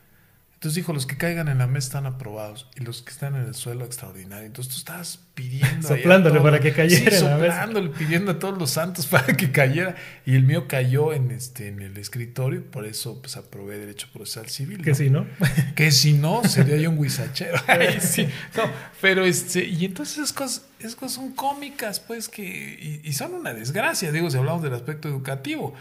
Entonces 0.62 0.76
dijo, 0.76 0.94
los 0.94 1.08
que 1.08 1.18
caigan 1.18 1.48
en 1.48 1.58
la 1.58 1.66
mesa 1.66 1.88
están 1.88 2.06
aprobados 2.06 2.68
y 2.76 2.84
los 2.84 3.02
que 3.02 3.10
están 3.10 3.34
en 3.34 3.46
el 3.46 3.56
suelo 3.56 3.84
extraordinario. 3.84 4.46
Entonces 4.46 4.72
tú 4.72 4.78
estabas 4.78 5.18
pidiendo... 5.34 5.88
Soplándole 5.88 6.40
para 6.40 6.60
que 6.60 6.72
cayera. 6.72 7.10
Sí, 7.10 7.18
soplándole, 7.18 7.90
pidiendo 7.90 8.34
a 8.34 8.38
todos 8.38 8.60
los 8.60 8.70
santos 8.70 9.08
para 9.08 9.36
que 9.36 9.52
cayera. 9.52 9.96
Y 10.24 10.36
el 10.36 10.44
mío 10.44 10.68
cayó 10.68 11.14
en, 11.14 11.32
este, 11.32 11.70
en 11.70 11.82
el 11.82 11.98
escritorio, 11.98 12.64
por 12.64 12.86
eso 12.86 13.20
pues 13.24 13.38
aprobé 13.38 13.80
Derecho 13.80 14.08
Procesal 14.14 14.50
Civil. 14.50 14.84
Que 14.84 14.94
si 14.94 15.10
no. 15.10 15.26
Que 15.76 15.92
si 15.92 16.14
no, 16.14 16.44
sería 16.44 16.78
yo 16.78 16.92
un 16.92 17.02
guisachero. 17.02 17.58
sí. 18.00 18.30
no, 18.56 18.70
pero 19.02 19.26
este, 19.26 19.66
y 19.66 19.86
entonces 19.86 20.18
esas 20.18 20.32
cosas, 20.32 20.66
esas 20.78 20.94
cosas 20.94 21.14
son 21.14 21.32
cómicas, 21.32 22.00
pues, 22.00 22.30
que, 22.30 22.44
y, 22.44 23.02
y 23.04 23.14
son 23.14 23.34
una 23.34 23.56
desgracia, 23.56 24.12
digo, 24.12 24.30
si 24.30 24.38
hablamos 24.38 24.62
del 24.62 24.76
aspecto 24.76 25.08
educativo. 25.10 25.74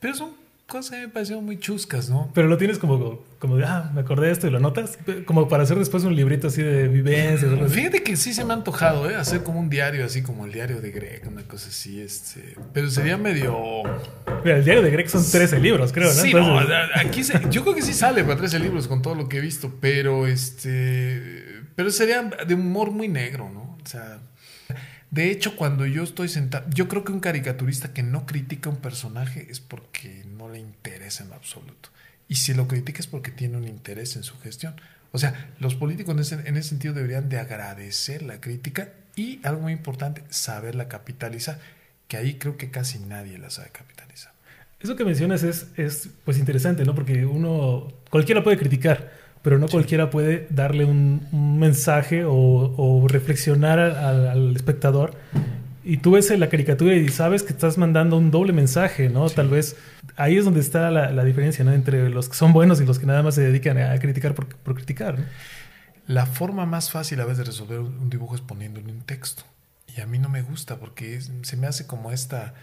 Pero 0.00 0.16
son 0.16 0.40
cosas 0.70 0.92
que 0.92 0.96
me 0.98 1.08
parecieron 1.08 1.44
muy 1.44 1.58
chuscas, 1.58 2.08
¿no? 2.08 2.30
Pero 2.32 2.48
lo 2.48 2.56
tienes 2.56 2.78
como, 2.78 3.22
como 3.38 3.56
de, 3.56 3.64
ah, 3.64 3.90
me 3.92 4.00
acordé 4.00 4.28
de 4.28 4.32
esto 4.32 4.46
y 4.46 4.50
lo 4.50 4.60
notas, 4.60 4.98
como 5.26 5.48
para 5.48 5.64
hacer 5.64 5.76
después 5.78 6.04
un 6.04 6.14
librito 6.14 6.46
así 6.46 6.62
de 6.62 6.88
vivencias. 6.88 7.52
Fíjate 7.70 8.02
que 8.02 8.16
sí 8.16 8.32
se 8.32 8.44
me 8.44 8.52
ha 8.52 8.56
antojado, 8.56 9.10
¿eh? 9.10 9.16
Hacer 9.16 9.42
como 9.42 9.60
un 9.60 9.68
diario, 9.68 10.04
así 10.04 10.22
como 10.22 10.46
el 10.46 10.52
diario 10.52 10.80
de 10.80 10.92
Greg, 10.92 11.26
una 11.26 11.42
cosa 11.42 11.68
así, 11.68 12.00
este. 12.00 12.54
Pero 12.72 12.88
sería 12.88 13.18
medio. 13.18 13.82
Mira, 14.44 14.56
el 14.58 14.64
diario 14.64 14.82
de 14.82 14.90
Greg 14.90 15.10
son 15.10 15.28
13 15.28 15.58
libros, 15.58 15.92
creo, 15.92 16.08
¿no? 16.08 16.14
Sí, 16.14 16.28
Entonces... 16.28 16.68
no, 16.68 17.00
aquí 17.00 17.24
se, 17.24 17.40
yo 17.50 17.62
creo 17.62 17.74
que 17.74 17.82
sí 17.82 17.92
sale 17.92 18.22
para 18.22 18.36
13 18.36 18.60
libros 18.60 18.88
con 18.88 19.02
todo 19.02 19.14
lo 19.14 19.28
que 19.28 19.38
he 19.38 19.40
visto, 19.40 19.74
pero 19.80 20.26
este. 20.26 21.44
Pero 21.74 21.90
sería 21.90 22.22
de 22.22 22.54
humor 22.54 22.92
muy 22.92 23.08
negro, 23.08 23.50
¿no? 23.52 23.76
O 23.82 23.88
sea. 23.88 24.20
De 25.10 25.30
hecho, 25.30 25.56
cuando 25.56 25.86
yo 25.86 26.04
estoy 26.04 26.28
sentado, 26.28 26.64
yo 26.70 26.86
creo 26.86 27.04
que 27.04 27.12
un 27.12 27.20
caricaturista 27.20 27.92
que 27.92 28.02
no 28.02 28.26
critica 28.26 28.70
un 28.70 28.76
personaje 28.76 29.48
es 29.50 29.58
porque 29.58 30.24
no 30.36 30.48
le 30.48 30.60
interesa 30.60 31.24
en 31.24 31.32
absoluto. 31.32 31.90
Y 32.28 32.36
si 32.36 32.54
lo 32.54 32.68
critica 32.68 33.00
es 33.00 33.08
porque 33.08 33.32
tiene 33.32 33.56
un 33.56 33.66
interés 33.66 34.14
en 34.14 34.22
su 34.22 34.38
gestión. 34.38 34.74
O 35.10 35.18
sea, 35.18 35.52
los 35.58 35.74
políticos 35.74 36.14
en 36.14 36.20
ese, 36.20 36.48
en 36.48 36.56
ese 36.56 36.68
sentido 36.68 36.94
deberían 36.94 37.28
de 37.28 37.38
agradecer 37.38 38.22
la 38.22 38.40
crítica 38.40 38.92
y, 39.16 39.40
algo 39.42 39.62
muy 39.62 39.72
importante, 39.72 40.22
saberla 40.30 40.86
capitalizar, 40.86 41.58
que 42.06 42.16
ahí 42.16 42.34
creo 42.34 42.56
que 42.56 42.70
casi 42.70 43.00
nadie 43.00 43.36
la 43.38 43.50
sabe 43.50 43.70
capitalizar. 43.70 44.32
Eso 44.78 44.94
que 44.94 45.04
mencionas 45.04 45.42
es, 45.42 45.66
es 45.76 46.08
pues 46.24 46.38
interesante, 46.38 46.84
¿no? 46.84 46.94
Porque 46.94 47.26
uno, 47.26 47.92
cualquiera 48.10 48.44
puede 48.44 48.56
criticar, 48.56 49.12
pero 49.42 49.58
no 49.58 49.68
sí. 49.68 49.72
cualquiera 49.72 50.10
puede 50.10 50.46
darle 50.50 50.84
un, 50.84 51.26
un 51.32 51.58
mensaje 51.58 52.24
o, 52.24 52.34
o 52.34 53.08
reflexionar 53.08 53.78
al, 53.78 54.28
al, 54.28 54.56
espectador. 54.56 55.14
Y 55.82 55.96
tú 55.96 56.12
ves 56.12 56.30
la 56.38 56.48
caricatura 56.48 56.94
y 56.94 57.08
sabes 57.08 57.42
que 57.42 57.52
estás 57.52 57.78
mandando 57.78 58.18
un 58.18 58.30
doble 58.30 58.52
mensaje, 58.52 59.08
¿no? 59.08 59.28
Sí. 59.28 59.36
Tal 59.36 59.48
vez 59.48 59.76
ahí 60.16 60.36
es 60.36 60.44
donde 60.44 60.60
está 60.60 60.90
la, 60.90 61.10
la, 61.10 61.24
diferencia, 61.24 61.64
¿no? 61.64 61.72
Entre 61.72 62.10
los 62.10 62.28
que 62.28 62.34
son 62.34 62.52
buenos 62.52 62.80
y 62.80 62.86
los 62.86 62.98
que 62.98 63.06
nada 63.06 63.22
más 63.22 63.34
se 63.34 63.42
dedican 63.42 63.78
a 63.78 63.98
criticar 63.98 64.34
por, 64.34 64.46
por 64.46 64.74
criticar, 64.74 65.18
¿no? 65.18 65.24
La 66.06 66.26
forma 66.26 66.66
más 66.66 66.90
fácil 66.90 67.20
a 67.20 67.24
veces 67.24 67.38
de 67.38 67.44
resolver 67.44 67.78
un 67.78 68.10
dibujo 68.10 68.34
es 68.34 68.40
poniéndole 68.40 68.90
un 68.90 69.02
texto. 69.02 69.44
Y 69.96 70.00
a 70.00 70.06
mí 70.06 70.18
no 70.18 70.28
me 70.28 70.42
gusta 70.42 70.78
porque 70.78 71.14
es, 71.14 71.30
se 71.42 71.56
me 71.56 71.66
hace 71.66 71.86
como 71.86 72.10
esta 72.12 72.54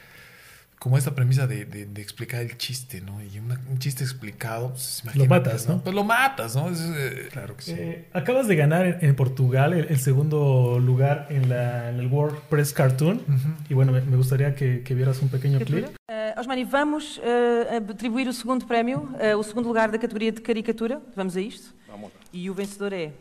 como 0.80 0.98
esta 0.98 1.16
premisa 1.16 1.48
de, 1.48 1.66
de, 1.66 1.86
de, 1.86 2.02
explicar 2.02 2.42
el 2.42 2.58
chiste, 2.58 3.02
¿no? 3.02 3.22
Y 3.24 3.40
una, 3.40 3.60
un 3.70 3.80
chiste 3.80 4.04
explicado, 4.04 4.70
pues, 4.70 5.04
lo 5.16 5.26
matas, 5.26 5.68
¿no? 5.68 5.82
Pues 5.82 5.96
lo 5.96 6.04
matas, 6.04 6.56
¿no? 6.56 6.70
Es, 6.70 6.82
eh, 6.82 7.30
claro 7.32 7.58
que 7.58 7.64
sí. 7.64 7.72
Eh, 7.76 8.08
acabas 8.14 8.48
de 8.48 8.56
ganar 8.56 8.86
en, 8.86 8.98
en 9.02 9.16
Portugal 9.16 9.74
el, 9.74 9.86
el, 9.86 10.00
segundo 10.00 10.80
lugar 10.80 11.28
en, 11.30 11.50
la, 11.50 11.90
en 11.90 12.00
el 12.00 12.08
WordPress 12.08 12.74
Cartoon. 12.74 13.22
Uh 13.28 13.32
-huh. 13.32 13.56
Y 13.70 13.74
bueno, 13.74 13.92
me, 13.92 14.02
me 14.02 14.18
gustaría 14.18 14.54
que, 14.54 14.84
que, 14.84 14.94
vieras 14.94 15.20
un 15.22 15.30
pequeño 15.30 15.60
clip. 15.60 15.88
Uh, 15.88 16.40
Osmani, 16.40 16.64
vamos 16.64 17.18
uh, 17.18 17.92
atribuir 17.92 18.28
o 18.28 18.34
segundo 18.34 18.66
prémio, 18.68 19.00
uh, 19.00 19.38
o 19.38 19.44
segundo 19.44 19.68
lugar 19.68 19.90
da 19.90 19.98
categoria 19.98 20.32
de 20.32 20.42
caricatura. 20.42 21.02
Vamos 21.16 21.36
a 21.36 21.42
isto? 21.42 21.74
Vamos. 21.88 22.12
E 22.32 22.50
o 22.52 22.54
vencedor 22.54 22.94
é. 22.94 23.12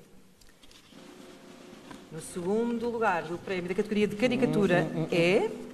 No 2.12 2.20
segundo 2.20 2.90
lugar 2.90 3.22
do 3.22 3.38
prémio 3.38 3.68
da 3.68 3.74
categoria 3.74 4.06
de 4.06 4.16
caricatura 4.16 4.86
uh 4.94 5.06
-huh. 5.06 5.12
é. 5.12 5.65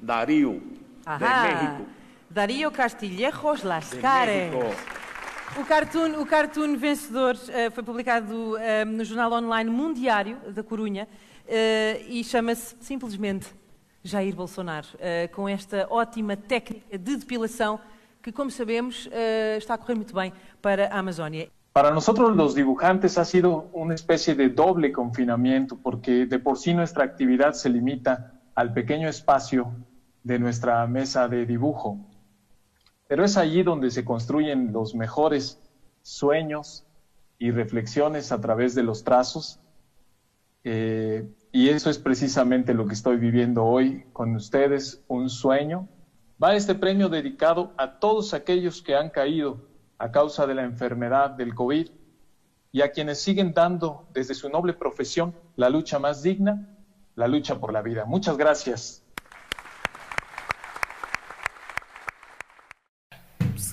Darío, 0.00 0.62
Ajá. 1.04 1.18
de 1.18 1.54
México. 1.54 1.86
Darío 2.30 2.70
Castillejos 2.70 3.64
Lascares. 3.64 4.52
O 5.58 5.64
cartoon, 5.64 6.20
o 6.20 6.26
cartoon 6.26 6.76
vencedor 6.76 7.34
uh, 7.34 7.70
foi 7.72 7.82
publicado 7.82 8.54
uh, 8.54 8.86
no 8.86 9.04
jornal 9.04 9.32
online 9.32 9.68
Mundiário 9.68 10.36
da 10.48 10.62
Corunha 10.62 11.08
uh, 11.08 12.04
e 12.08 12.22
chama-se 12.22 12.76
simplesmente 12.80 13.48
Jair 14.02 14.34
Bolsonaro, 14.34 14.86
com 15.32 15.46
esta 15.46 15.86
ótima 15.90 16.34
técnica 16.34 16.96
de 16.96 17.16
depilação 17.16 17.78
que, 18.22 18.32
como 18.32 18.50
sabemos, 18.50 19.06
está 19.58 19.74
a 19.74 19.78
correr 19.78 19.94
muito 19.94 20.14
bem 20.14 20.32
para 20.62 20.86
a 20.86 21.00
Amazônia. 21.00 21.50
Para 21.74 21.90
nosotros 21.90 22.34
los 22.34 22.54
dibujantes 22.54 23.18
ha 23.18 23.26
sido 23.26 23.68
una 23.74 23.94
especie 23.94 24.34
de 24.34 24.48
doble 24.48 24.90
confinamiento 24.90 25.76
porque 25.76 26.24
de 26.24 26.38
por 26.38 26.56
sí 26.56 26.72
nuestra 26.72 27.04
actividad 27.04 27.52
se 27.52 27.68
limita 27.68 28.32
al 28.54 28.72
pequeño 28.72 29.06
espacio 29.06 29.70
de 30.22 30.38
nuestra 30.38 30.86
mesa 30.86 31.28
de 31.28 31.46
dibujo. 31.46 31.98
Pero 33.08 33.24
es 33.24 33.36
allí 33.36 33.62
donde 33.62 33.90
se 33.90 34.04
construyen 34.04 34.72
los 34.72 34.94
mejores 34.94 35.60
sueños 36.02 36.84
y 37.38 37.50
reflexiones 37.50 38.32
a 38.32 38.40
través 38.40 38.74
de 38.74 38.82
los 38.82 39.02
trazos. 39.02 39.60
Eh, 40.62 41.28
y 41.52 41.70
eso 41.70 41.90
es 41.90 41.98
precisamente 41.98 42.74
lo 42.74 42.86
que 42.86 42.94
estoy 42.94 43.16
viviendo 43.16 43.64
hoy 43.64 44.04
con 44.12 44.36
ustedes, 44.36 45.02
un 45.08 45.28
sueño. 45.28 45.88
Va 46.42 46.54
este 46.54 46.74
premio 46.74 47.08
dedicado 47.08 47.72
a 47.76 47.98
todos 47.98 48.34
aquellos 48.34 48.82
que 48.82 48.94
han 48.94 49.10
caído 49.10 49.68
a 49.98 50.10
causa 50.10 50.46
de 50.46 50.54
la 50.54 50.62
enfermedad 50.62 51.30
del 51.30 51.54
COVID 51.54 51.90
y 52.72 52.82
a 52.82 52.92
quienes 52.92 53.20
siguen 53.20 53.52
dando 53.52 54.06
desde 54.12 54.34
su 54.34 54.48
noble 54.48 54.74
profesión 54.74 55.34
la 55.56 55.68
lucha 55.68 55.98
más 55.98 56.22
digna, 56.22 56.78
la 57.16 57.26
lucha 57.26 57.58
por 57.58 57.72
la 57.72 57.82
vida. 57.82 58.04
Muchas 58.04 58.36
gracias. 58.36 59.04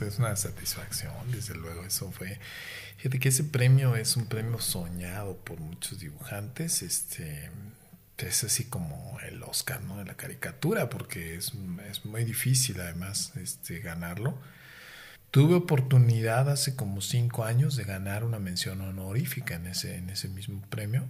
Es 0.01 0.20
una 0.20 0.36
satisfacción, 0.36 1.13
desde 1.32 1.56
luego, 1.56 1.84
eso 1.84 2.12
fue. 2.12 2.39
Fíjate 2.98 3.20
que 3.20 3.30
ese 3.30 3.44
premio 3.44 3.96
es 3.96 4.18
un 4.18 4.25
premio 4.25 4.60
soñado 4.60 5.38
por 5.38 5.60
muchos 5.60 6.00
dibujantes, 6.00 6.82
este 6.82 7.51
es 8.18 8.44
así 8.44 8.66
como 8.66 9.20
el 9.27 9.44
Oscar, 9.44 9.82
¿no? 9.84 9.98
De 9.98 10.06
la 10.06 10.16
caricatura, 10.16 10.89
porque 10.89 11.36
es, 11.36 11.54
es 11.89 12.06
muy 12.06 12.25
difícil 12.25 12.80
además 12.82 13.34
este, 13.36 13.80
ganarlo. 13.80 14.38
Tuve 15.30 15.56
oportunidad 15.56 16.50
hace 16.50 16.75
como 16.75 17.01
cinco 17.01 17.44
años 17.44 17.75
de 17.75 17.84
ganar 17.84 18.24
una 18.24 18.39
mención 18.39 18.82
honorífica 18.82 19.56
en 19.56 19.68
ese, 19.68 19.98
en 19.98 20.10
ese 20.10 20.30
mismo 20.30 20.62
premio, 20.70 21.06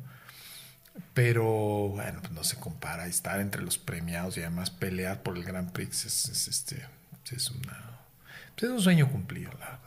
pero 1.13 1.89
bueno, 1.89 2.20
pues 2.22 2.34
no 2.34 2.44
se 2.44 2.58
compara. 2.58 3.08
Estar 3.08 3.39
entre 3.39 3.62
los 3.62 3.77
premiados 3.77 4.38
y 4.38 4.41
además 4.41 4.72
pelear 4.72 5.24
por 5.24 5.38
el 5.38 5.44
Grand 5.44 5.72
Prix 5.72 6.06
es, 6.06 6.48
este, 6.48 6.84
es, 7.32 7.51
una, 7.51 7.97
es 8.66 8.72
un 8.72 8.82
sueño 8.82 9.10
cumplido, 9.10 9.52
la 9.60 9.66
verdad. 9.66 9.80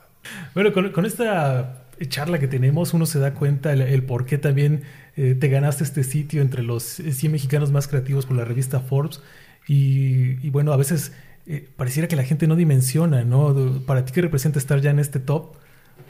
Bueno, 0.53 0.73
con, 0.73 0.91
con, 0.91 1.05
esta 1.05 1.87
charla 2.07 2.39
que 2.39 2.47
tenemos, 2.47 2.93
uno 2.93 3.05
se 3.05 3.19
da 3.19 3.33
cuenta 3.33 3.73
el, 3.73 3.81
el 3.81 4.03
por 4.03 4.25
qué 4.25 4.37
también 4.37 4.83
eh, 5.17 5.35
te 5.35 5.49
ganaste 5.49 5.83
este 5.83 6.03
sitio 6.03 6.41
entre 6.41 6.63
los 6.63 6.83
100 6.83 7.31
mexicanos 7.31 7.71
más 7.71 7.87
creativos 7.87 8.25
por 8.25 8.37
la 8.37 8.45
revista 8.45 8.79
Forbes. 8.79 9.21
Y, 9.67 10.45
y 10.45 10.49
bueno, 10.49 10.73
a 10.73 10.77
veces 10.77 11.13
eh, 11.47 11.67
pareciera 11.75 12.07
que 12.07 12.15
la 12.15 12.23
gente 12.23 12.47
no 12.47 12.55
dimensiona, 12.55 13.23
¿no? 13.23 13.81
Para 13.85 14.05
ti, 14.05 14.13
¿qué 14.13 14.21
representa 14.21 14.59
estar 14.59 14.79
ya 14.79 14.91
en 14.91 14.99
este 14.99 15.19
top? 15.19 15.55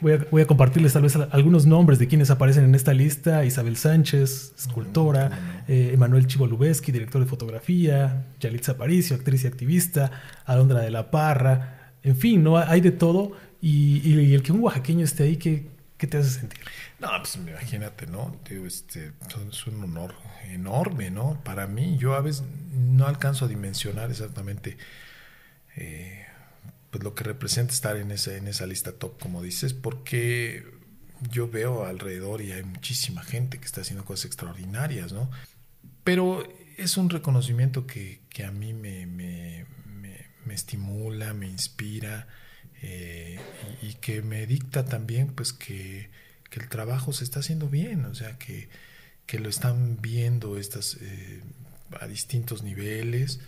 Voy 0.00 0.12
a, 0.12 0.26
voy 0.30 0.42
a, 0.42 0.46
compartirles 0.46 0.92
tal 0.92 1.02
vez 1.02 1.16
algunos 1.16 1.66
nombres 1.66 1.98
de 1.98 2.08
quienes 2.08 2.30
aparecen 2.30 2.64
en 2.64 2.74
esta 2.74 2.92
lista. 2.92 3.44
Isabel 3.44 3.76
Sánchez, 3.76 4.52
escultora, 4.58 5.64
eh, 5.68 5.90
Emanuel 5.94 6.26
Chivo 6.26 6.46
Lubeski, 6.46 6.92
director 6.92 7.22
de 7.22 7.28
fotografía, 7.28 8.26
Yalitza 8.40 8.72
Aparicio, 8.72 9.16
actriz 9.16 9.44
y 9.44 9.46
activista, 9.46 10.10
Alondra 10.44 10.80
de 10.80 10.90
la 10.90 11.10
Parra, 11.10 11.81
en 12.02 12.16
fin, 12.16 12.42
¿no? 12.42 12.58
Hay 12.58 12.80
de 12.80 12.92
todo. 12.92 13.32
Y, 13.60 14.34
el 14.34 14.42
que 14.42 14.52
un 14.52 14.60
oaxaqueño 14.60 15.04
esté 15.04 15.24
ahí, 15.24 15.36
¿qué, 15.36 15.70
te 15.96 16.16
hace 16.16 16.30
sentir? 16.30 16.60
No, 16.98 17.08
pues 17.18 17.36
imagínate, 17.36 18.06
¿no? 18.06 18.36
Este, 18.66 19.12
es 19.50 19.66
un 19.66 19.84
honor 19.84 20.14
enorme, 20.50 21.10
¿no? 21.10 21.40
Para 21.44 21.66
mí, 21.66 21.96
yo 21.98 22.14
a 22.14 22.20
veces 22.20 22.44
no 22.72 23.06
alcanzo 23.06 23.44
a 23.44 23.48
dimensionar 23.48 24.10
exactamente 24.10 24.76
eh, 25.76 26.26
pues 26.90 27.02
lo 27.02 27.14
que 27.14 27.24
representa 27.24 27.72
estar 27.72 27.96
en 27.96 28.10
esa, 28.10 28.66
lista 28.66 28.92
top, 28.92 29.18
como 29.18 29.42
dices, 29.42 29.72
porque 29.72 30.64
yo 31.30 31.48
veo 31.48 31.86
alrededor 31.86 32.42
y 32.42 32.52
hay 32.52 32.64
muchísima 32.64 33.22
gente 33.22 33.58
que 33.58 33.64
está 33.64 33.80
haciendo 33.80 34.04
cosas 34.04 34.26
extraordinarias, 34.26 35.12
¿no? 35.12 35.30
Pero 36.04 36.46
es 36.76 36.98
un 36.98 37.08
reconocimiento 37.08 37.86
que, 37.86 38.20
a 38.46 38.50
mí 38.50 38.74
me, 38.74 39.64
me, 40.44 40.54
estimula, 40.54 41.34
me 41.34 41.48
inspira 41.48 42.28
eh, 42.82 43.38
y, 43.82 43.94
que 43.94 44.22
me 44.22 44.46
dicta 44.46 44.84
también 44.84 45.28
pues 45.28 45.52
que, 45.52 46.10
que, 46.50 46.60
el 46.60 46.68
trabajo 46.68 47.12
se 47.12 47.24
está 47.24 47.40
haciendo 47.40 47.68
bien, 47.68 48.04
o 48.04 48.14
sea, 48.14 48.38
que, 48.38 48.68
que 49.26 49.38
lo 49.38 49.48
están 49.48 49.98
viendo 50.00 50.58
estas, 50.58 50.98
eh, 51.00 51.42
a 52.00 52.06
distintos 52.06 52.62
niveles, 52.62 53.40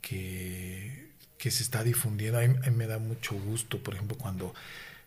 que 0.00 1.04
que 1.44 1.50
se 1.50 1.62
está 1.62 1.84
difundiendo. 1.84 2.38
A 2.38 2.42
mí, 2.46 2.56
me 2.70 2.86
da 2.86 2.98
mucho 2.98 3.34
gusto, 3.34 3.82
por 3.82 3.92
ejemplo, 3.92 4.16
cuando 4.16 4.54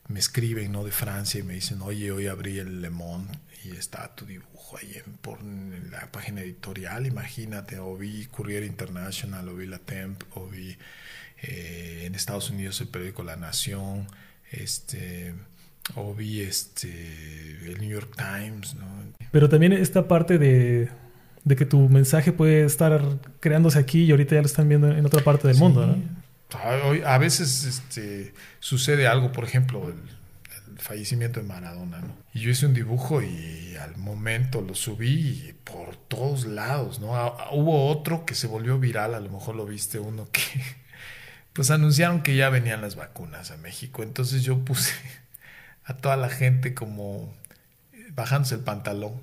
me 0.07 0.19
escriben 0.19 0.71
¿no? 0.71 0.83
de 0.83 0.91
Francia 0.91 1.39
y 1.39 1.43
me 1.43 1.55
dicen, 1.55 1.81
oye, 1.81 2.11
hoy 2.11 2.27
abrí 2.27 2.59
el 2.59 2.79
Le 2.79 2.91
Monde 2.91 3.35
y 3.65 3.71
está 3.71 4.13
tu 4.13 4.23
dibujo 4.23 4.77
ahí 4.77 5.01
en, 5.03 5.13
por, 5.13 5.39
en 5.39 5.89
la 5.89 6.11
página 6.11 6.41
editorial, 6.41 7.07
imagínate, 7.07 7.79
o 7.79 7.97
vi 7.97 8.27
Courier 8.27 8.63
International, 8.63 9.49
o 9.49 9.55
vi 9.55 9.65
La 9.65 9.79
Temp, 9.79 10.21
o 10.35 10.45
vi 10.45 10.77
eh, 11.41 12.03
en 12.05 12.15
Estados 12.15 12.49
Unidos 12.49 12.79
el 12.81 12.87
periódico 12.87 13.23
La 13.23 13.35
Nación, 13.35 14.07
este 14.51 15.33
o 15.95 16.13
vi 16.13 16.41
este 16.41 16.89
el 17.65 17.79
New 17.79 17.89
York 17.89 18.15
Times, 18.15 18.75
¿no? 18.75 18.85
Pero 19.31 19.49
también 19.49 19.73
esta 19.73 20.07
parte 20.07 20.37
de, 20.37 20.89
de 21.43 21.55
que 21.55 21.65
tu 21.65 21.89
mensaje 21.89 22.31
puede 22.31 22.65
estar 22.65 23.01
creándose 23.39 23.79
aquí 23.79 24.03
y 24.03 24.11
ahorita 24.11 24.35
ya 24.35 24.41
lo 24.41 24.47
están 24.47 24.67
viendo 24.67 24.91
en 24.91 25.05
otra 25.05 25.23
parte 25.23 25.47
del 25.47 25.57
sí. 25.57 25.63
mundo, 25.63 25.85
¿no? 25.85 25.95
A 27.05 27.17
veces 27.17 27.65
este, 27.65 28.33
sucede 28.59 29.05
algo, 29.05 29.33
por 29.33 29.43
ejemplo, 29.43 29.89
el, 29.89 29.95
el, 29.95 30.79
fallecimiento 30.79 31.41
de 31.41 31.45
Maradona, 31.45 31.99
¿no? 31.99 32.15
Y 32.33 32.39
yo 32.39 32.51
hice 32.51 32.65
un 32.65 32.73
dibujo 32.73 33.21
y 33.21 33.75
al 33.75 33.97
momento 33.97 34.61
lo 34.61 34.73
subí 34.73 35.53
por 35.65 35.97
todos 35.97 36.45
lados, 36.45 36.99
¿no? 36.99 37.11
Hubo 37.51 37.87
otro 37.87 38.25
que 38.25 38.33
se 38.33 38.47
volvió 38.47 38.79
viral, 38.79 39.13
a 39.13 39.19
lo 39.19 39.29
mejor 39.29 39.55
lo 39.55 39.65
viste 39.65 39.99
uno 39.99 40.29
que, 40.31 40.41
pues 41.57 41.71
anunciaron 41.71 42.21
que 42.21 42.35
ya 42.35 42.51
venían 42.51 42.81
las 42.81 42.95
vacunas 42.95 43.49
a 43.49 43.57
México, 43.57 44.03
entonces 44.03 44.43
yo 44.43 44.63
puse 44.63 44.93
a 45.85 45.97
toda 45.97 46.15
la 46.15 46.29
gente 46.29 46.75
como 46.75 47.35
bajándose 48.11 48.53
el 48.53 48.61
pantalón 48.61 49.19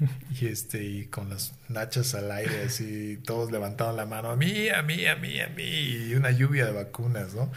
y 0.40 0.46
este 0.48 0.82
y 0.82 1.04
con 1.04 1.30
las 1.30 1.54
nachas 1.68 2.16
al 2.16 2.32
aire 2.32 2.64
así 2.64 3.20
todos 3.24 3.52
levantaron 3.52 3.96
la 3.96 4.06
mano 4.06 4.28
a 4.30 4.34
mí 4.34 4.68
a 4.68 4.82
mí 4.82 5.06
a 5.06 5.14
mí 5.14 5.40
a 5.40 5.46
mí 5.50 5.62
y 5.62 6.14
una 6.16 6.32
lluvia 6.32 6.66
de 6.66 6.72
vacunas 6.72 7.34
no 7.34 7.52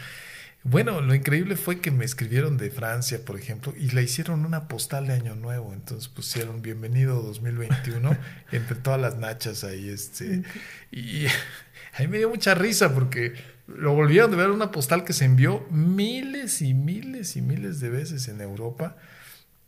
bueno 0.62 1.00
lo 1.00 1.16
increíble 1.16 1.56
fue 1.56 1.80
que 1.80 1.90
me 1.90 2.04
escribieron 2.04 2.58
de 2.58 2.70
Francia 2.70 3.24
por 3.24 3.36
ejemplo 3.36 3.74
y 3.76 3.90
le 3.90 4.04
hicieron 4.04 4.46
una 4.46 4.68
postal 4.68 5.08
de 5.08 5.14
año 5.14 5.34
nuevo. 5.34 5.72
Entonces 5.72 6.08
pusieron 6.08 6.62
bienvenido 6.62 7.20
2021 7.22 8.16
entre 8.52 8.76
todas 8.76 9.00
las 9.00 9.16
nachas 9.16 9.64
ahí 9.64 9.88
este 9.88 10.44
y 10.92 11.26
a 11.94 12.00
mí 12.00 12.06
me 12.06 12.18
dio 12.18 12.28
mucha 12.28 12.54
risa 12.54 12.94
porque 12.94 13.34
lo 13.66 13.94
volvieron 13.94 14.30
de 14.30 14.36
ver 14.36 14.50
una 14.50 14.70
postal 14.70 15.04
que 15.04 15.12
se 15.12 15.24
envió 15.24 15.66
miles 15.70 16.62
y 16.62 16.74
miles 16.74 17.36
y 17.36 17.42
miles 17.42 17.80
de 17.80 17.90
veces 17.90 18.28
en 18.28 18.40
Europa 18.40 18.96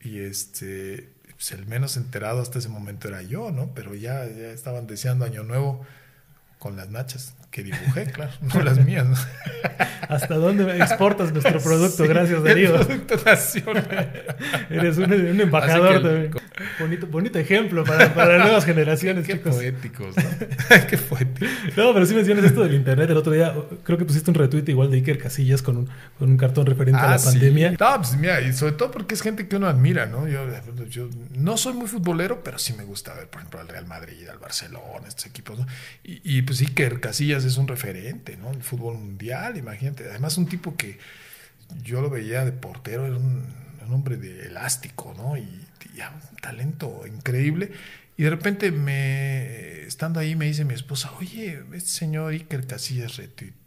y 0.01 0.21
este 0.21 1.13
pues 1.35 1.53
el 1.53 1.67
menos 1.67 1.97
enterado 1.97 2.41
hasta 2.41 2.61
ese 2.61 2.69
momento 2.69 3.09
era 3.09 3.23
yo, 3.23 3.51
¿no? 3.51 3.75
Pero 3.75 3.95
ya, 3.95 4.25
ya 4.27 4.51
estaban 4.51 4.87
deseando 4.87 5.25
Año 5.25 5.43
Nuevo 5.43 5.85
con 6.59 6.77
las 6.77 6.91
nachas 6.91 7.35
que 7.55 7.63
dibujé, 7.63 8.07
claro, 8.07 8.33
no 8.53 8.63
las 8.65 8.85
mías. 8.85 9.07
¿no? 9.07 9.15
¿Hasta 10.09 10.35
dónde 10.35 10.77
exportas 10.77 11.33
nuestro 11.33 11.61
producto? 11.61 12.03
Sí, 12.03 12.09
Gracias, 12.09 12.43
Darío. 12.43 12.75
Producto 12.75 13.15
nacional. 13.25 14.27
Eres 14.69 14.99
un, 14.99 15.13
un 15.13 15.41
embajador 15.41 15.95
el, 15.95 16.03
también. 16.03 16.35
Bonito, 16.81 17.07
bonito 17.07 17.39
ejemplo 17.39 17.85
para, 17.85 18.13
para 18.13 18.39
nuevas 18.39 18.65
generaciones, 18.67 19.25
qué, 19.25 19.35
chicos. 19.35 19.55
poéticos, 19.55 20.17
¿no? 20.17 20.25
qué 20.91 20.99
poéticos. 20.99 21.49
No, 21.77 21.95
pero 21.95 22.05
sí 22.07 22.15
mencionas 22.17 22.45
esto 22.45 22.65
del 22.65 22.75
internet. 22.75 23.11
El 23.11 23.19
otro 23.19 23.33
día 23.33 23.55
creo 23.85 23.99
que 23.99 24.05
pusiste 24.05 24.33
un 24.33 24.35
retweet 24.35 24.65
igual 24.67 24.91
de 24.91 24.97
Iker 24.97 25.19
Casillas 25.19 25.63
con 25.63 25.77
un, 25.77 25.89
con 26.19 26.31
un 26.31 26.37
cartón 26.37 26.67
referente 26.67 27.01
ah, 27.01 27.07
a 27.07 27.11
la 27.11 27.19
sí. 27.19 27.29
pandemia. 27.29 27.77
No, 27.79 27.97
pues 27.99 28.17
mira, 28.17 28.41
y 28.41 28.53
sobre 28.53 28.73
todo 28.73 28.91
porque 28.91 29.15
es 29.15 29.23
gente 29.23 29.47
que 29.47 29.55
uno 29.55 29.69
admira, 29.69 30.07
¿no? 30.07 30.27
Yo, 30.27 30.45
yo 30.89 31.09
no 31.37 31.57
soy 31.57 31.75
muy 31.75 31.87
futbolero, 31.87 32.43
pero 32.43 32.59
sí 32.59 32.73
me 32.73 32.83
gusta 32.83 33.15
ver, 33.15 33.29
por 33.29 33.43
ejemplo, 33.43 33.61
al 33.61 33.69
Real 33.69 33.87
Madrid, 33.87 34.29
al 34.29 34.39
Barcelona, 34.39 35.07
estos 35.07 35.27
equipos, 35.27 35.61
¿no? 35.61 35.67
Y, 36.03 36.21
y 36.25 36.43
pues 36.43 36.61
Iker 36.61 36.99
Casillas 36.99 37.44
es 37.45 37.57
un 37.57 37.69
referente, 37.69 38.37
¿no? 38.37 38.51
El 38.51 38.63
fútbol 38.63 38.99
mundial, 38.99 39.57
imagínate. 39.57 40.09
Además, 40.09 40.37
un 40.39 40.47
tipo 40.47 40.77
que 40.77 40.99
yo 41.83 42.01
lo 42.01 42.11
veía 42.11 42.45
de 42.45 42.53
portero, 42.53 43.07
era 43.07 43.17
un, 43.17 43.65
hombre 43.91 44.17
de 44.17 44.47
elástico, 44.47 45.15
¿no? 45.17 45.37
Y, 45.37 45.43
y 45.43 46.01
un 46.01 46.37
talento 46.41 47.07
increíble. 47.07 47.73
Y 48.17 48.23
de 48.23 48.31
repente, 48.31 48.71
me, 48.71 49.83
estando 49.83 50.21
ahí, 50.21 50.37
me 50.37 50.47
dice 50.47 50.65
mi 50.65 50.75
esposa, 50.75 51.13
oye, 51.19 51.63
este 51.75 51.91
señor 51.91 52.33
Iker 52.33 52.67
Casillas 52.67 53.17
retuiteó, 53.17 53.64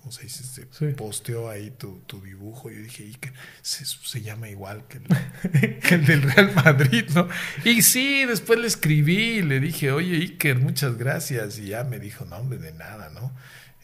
¿cómo 0.00 0.12
se 0.12 0.24
dice? 0.24 0.44
Se 0.44 0.66
sí. 0.70 0.94
posteó 0.96 1.48
ahí 1.48 1.70
tu, 1.70 2.00
tu, 2.00 2.20
dibujo. 2.22 2.70
Yo 2.70 2.80
dije, 2.80 3.04
Iker, 3.04 3.32
se, 3.62 3.84
se 3.84 4.22
llama 4.22 4.48
igual 4.48 4.84
que 4.88 4.98
el, 4.98 5.78
que 5.80 5.94
el, 5.94 6.06
del 6.06 6.22
Real 6.22 6.52
Madrid, 6.54 7.04
¿no? 7.14 7.28
Y 7.64 7.82
sí, 7.82 8.24
después 8.24 8.58
le 8.58 8.66
escribí 8.66 9.38
y 9.38 9.42
le 9.42 9.60
dije, 9.60 9.92
oye, 9.92 10.16
Iker, 10.16 10.58
muchas 10.58 10.96
gracias. 10.96 11.58
Y 11.58 11.68
ya 11.68 11.84
me 11.84 11.98
dijo, 11.98 12.24
no, 12.24 12.36
hombre, 12.36 12.58
de 12.58 12.72
nada, 12.72 13.10
¿no? 13.10 13.32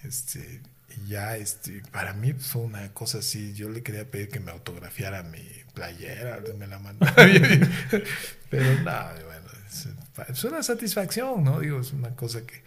Este, 0.02 0.62
y 0.96 1.08
ya, 1.08 1.36
este, 1.36 1.82
para 1.92 2.12
mí 2.12 2.32
fue 2.32 2.62
una 2.62 2.92
cosa 2.92 3.18
así. 3.18 3.54
Yo 3.54 3.68
le 3.68 3.82
quería 3.82 4.10
pedir 4.10 4.28
que 4.28 4.40
me 4.40 4.50
autografiara 4.50 5.22
mi 5.22 5.42
playera, 5.74 6.40
me 6.58 6.66
la 6.66 6.78
mandaba. 6.78 7.14
Pero 8.50 8.82
nada, 8.82 9.14
bueno, 9.24 9.46
es, 9.68 9.88
es, 10.28 10.44
una 10.44 10.62
satisfacción, 10.62 11.44
¿no? 11.44 11.60
Digo, 11.60 11.80
es 11.80 11.92
una 11.92 12.10
cosa 12.14 12.46
que. 12.46 12.64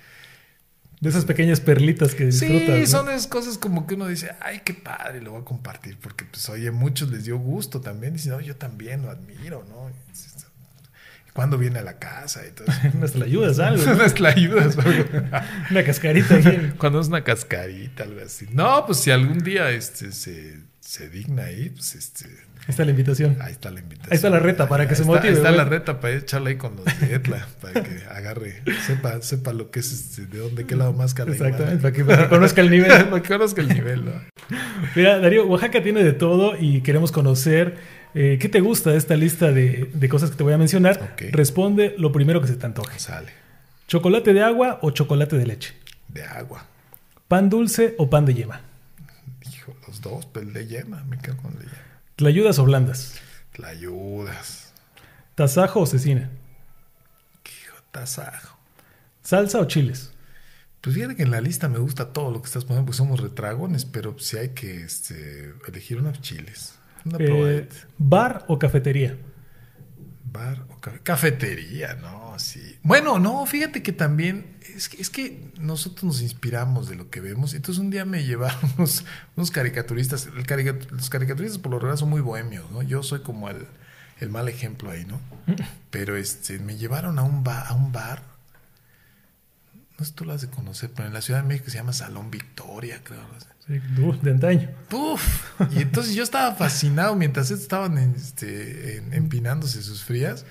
De 0.99 1.09
esas 1.09 1.23
pequeñas 1.23 1.61
perlitas 1.61 2.13
que 2.13 2.25
disfrutas. 2.25 2.75
Sí, 2.75 2.81
¿no? 2.81 2.87
son 2.87 3.09
esas 3.09 3.27
cosas 3.27 3.57
como 3.57 3.87
que 3.87 3.95
uno 3.95 4.07
dice, 4.07 4.31
ay, 4.41 4.61
qué 4.65 4.73
padre, 4.73 5.21
lo 5.21 5.31
voy 5.31 5.41
a 5.41 5.45
compartir, 5.45 5.97
porque 5.97 6.25
pues 6.25 6.49
oye, 6.49 6.71
muchos 6.71 7.09
les 7.09 7.23
dio 7.23 7.37
gusto 7.37 7.79
también, 7.79 8.13
y 8.13 8.17
dicen, 8.17 8.33
no, 8.33 8.41
yo 8.41 8.57
también 8.57 9.03
lo 9.03 9.09
admiro, 9.09 9.65
¿no? 9.69 9.89
cuando 11.39 11.57
viene 11.57 11.79
a 11.79 11.83
la 11.83 11.99
casa 11.99 12.41
y 12.45 12.51
todo 12.51 12.67
ayudas 13.25 13.59
algo. 13.59 13.81
¿no? 14.75 14.83
Una 15.71 15.83
cascarita 15.85 16.35
aquí. 16.35 16.71
Cuando 16.77 16.99
es 16.99 17.07
una 17.07 17.23
cascarita, 17.23 18.03
algo 18.03 18.19
así. 18.25 18.47
No, 18.51 18.85
pues 18.85 18.99
si 18.99 19.11
algún 19.11 19.39
día 19.39 19.69
este 19.69 20.11
se, 20.11 20.59
se 20.89 21.07
digna 21.07 21.43
ahí, 21.43 21.69
pues 21.69 21.93
este 21.93 22.25
Ahí 22.25 22.65
está 22.69 22.83
la 22.83 22.89
invitación. 22.89 23.37
ahí 23.41 23.51
está 23.51 23.69
la 23.69 23.79
invitación. 23.79 24.11
Ahí 24.11 24.15
está 24.15 24.29
la 24.31 24.39
reta 24.39 24.67
para 24.67 24.87
que 24.87 24.95
Ahí 24.95 24.97
se 24.97 25.03
motive, 25.05 25.27
Ahí 25.29 25.33
está 25.35 25.49
güey. 25.49 25.57
la 25.57 25.65
reta 25.65 25.99
para 25.99 26.15
echarla 26.15 26.49
ahí 26.49 26.55
con 26.55 26.75
los 26.77 26.85
de 26.99 27.13
Etla, 27.13 27.47
para 27.61 27.83
que 27.83 28.03
agarre, 28.09 28.63
sepa, 28.87 29.21
sepa 29.21 29.53
lo 29.53 29.69
que 29.69 29.81
es 29.81 29.91
este, 29.91 30.25
de 30.25 30.39
dónde, 30.39 30.65
qué 30.65 30.75
lado 30.75 30.91
más 30.93 31.13
cala 31.13 31.31
Exactamente, 31.31 31.83
para 31.83 31.93
que, 31.93 32.03
para 32.03 32.23
que 32.23 32.29
conozca 32.29 32.61
el 32.61 32.71
nivel. 32.71 32.87
para 33.09 33.21
que 33.21 33.27
conozca 33.29 33.61
el 33.61 33.69
nivel, 33.69 34.05
¿no? 34.05 34.11
Mira, 34.95 35.19
Darío, 35.19 35.45
Oaxaca 35.45 35.83
tiene 35.83 36.03
de 36.03 36.13
todo 36.13 36.55
y 36.59 36.81
queremos 36.81 37.11
conocer 37.11 37.77
eh, 38.15 38.39
qué 38.41 38.49
te 38.49 38.59
gusta 38.59 38.89
de 38.89 38.97
esta 38.97 39.15
lista 39.15 39.51
de, 39.51 39.91
de 39.93 40.09
cosas 40.09 40.31
que 40.31 40.37
te 40.37 40.43
voy 40.43 40.53
a 40.53 40.57
mencionar. 40.57 41.15
Responde 41.31 41.93
lo 41.99 42.11
primero 42.11 42.41
que 42.41 42.47
se 42.47 42.55
te 42.55 42.65
antoje. 42.65 42.97
Sale 42.97 43.31
¿Chocolate 43.87 44.33
de 44.33 44.41
agua 44.41 44.79
o 44.81 44.89
chocolate 44.89 45.37
de 45.37 45.45
leche? 45.45 45.73
de 46.07 46.23
agua. 46.23 46.65
¿Pan 47.27 47.47
dulce 47.47 47.93
o 47.99 48.09
pan 48.09 48.25
de 48.25 48.33
yema? 48.33 48.61
Los 49.89 50.01
dos, 50.01 50.27
pero 50.27 50.45
el 50.45 50.53
de 50.53 50.67
yema, 50.67 51.03
me 51.05 51.17
quedo 51.17 51.35
con 51.37 51.51
el 51.53 51.57
de 51.57 51.65
yema. 51.65 51.77
¿Tlayudas 52.15 52.59
o 52.59 52.63
blandas? 52.63 53.15
La 53.57 53.69
ayudas. 53.69 54.71
¿Tasajo 55.33 55.79
o 55.79 55.85
cecina? 55.87 56.29
Hijo, 57.43 57.75
tasajo. 57.89 58.59
¿Salsa 59.23 59.59
o 59.59 59.65
chiles? 59.65 60.11
Pues 60.79 60.95
fíjate 60.95 61.15
que 61.15 61.23
en 61.23 61.31
la 61.31 61.41
lista 61.41 61.69
me 61.69 61.79
gusta 61.79 62.13
todo 62.13 62.29
lo 62.29 62.39
que 62.39 62.45
estás 62.45 62.65
poniendo, 62.65 62.85
pues 62.85 62.97
somos 62.97 63.19
retragones, 63.19 63.85
pero 63.85 64.19
si 64.19 64.37
hay 64.37 64.49
que 64.49 64.83
este, 64.83 65.55
elegir 65.67 65.97
unos 65.97 66.21
chiles. 66.21 66.75
Una 67.05 67.17
Eh. 67.19 67.67
¿Bar 67.97 68.45
o 68.47 68.59
cafetería? 68.59 69.17
Bar 70.31 70.65
o 70.69 70.79
ca- 70.79 70.99
cafetería, 71.03 71.95
no, 71.95 72.37
sí. 72.39 72.77
Bueno, 72.83 73.19
no, 73.19 73.45
fíjate 73.45 73.81
que 73.83 73.91
también 73.93 74.57
es 74.75 74.87
que, 75.09 75.51
nosotros 75.59 76.03
nos 76.03 76.21
inspiramos 76.21 76.87
de 76.89 76.95
lo 76.95 77.09
que 77.09 77.19
vemos. 77.21 77.53
Entonces 77.53 77.79
un 77.81 77.89
día 77.89 78.05
me 78.05 78.23
llevaron 78.25 78.59
unos, 78.77 79.03
caricaturistas. 79.51 80.27
Los 80.27 81.09
caricaturistas 81.09 81.59
por 81.59 81.71
lo 81.71 81.79
general 81.79 81.97
son 81.97 82.09
muy 82.09 82.21
bohemios, 82.21 82.69
¿no? 82.71 82.81
Yo 82.81 83.03
soy 83.03 83.21
como 83.21 83.49
el, 83.49 83.67
mal 84.29 84.47
ejemplo 84.47 84.91
ahí, 84.91 85.05
¿no? 85.05 85.19
Pero 85.89 86.15
este, 86.17 86.59
me 86.59 86.77
llevaron 86.77 87.19
a 87.19 87.23
un, 87.23 87.43
ba- 87.43 87.67
a 87.67 87.73
un 87.73 87.91
bar. 87.91 88.21
No 89.97 90.05
sé 90.05 90.11
si 90.11 90.11
tú 90.13 90.25
lo 90.25 90.33
has 90.33 90.41
de 90.41 90.49
conocer, 90.49 90.91
pero 90.95 91.07
en 91.07 91.13
la 91.13 91.21
Ciudad 91.21 91.41
de 91.41 91.47
México 91.47 91.69
se 91.69 91.77
llama 91.77 91.91
Salón 91.93 92.31
Victoria, 92.31 93.01
creo. 93.03 93.21
De 93.69 94.31
antaño. 94.31 94.69
¡Puf! 94.89 95.21
Y 95.71 95.81
entonces 95.83 96.15
yo 96.15 96.23
estaba 96.23 96.55
fascinado 96.55 97.15
mientras 97.15 97.51
estaban 97.51 97.97
en, 97.99 98.15
este, 98.15 98.97
en- 98.97 99.13
empinándose 99.13 99.83
sus 99.83 100.03
frías. 100.03 100.45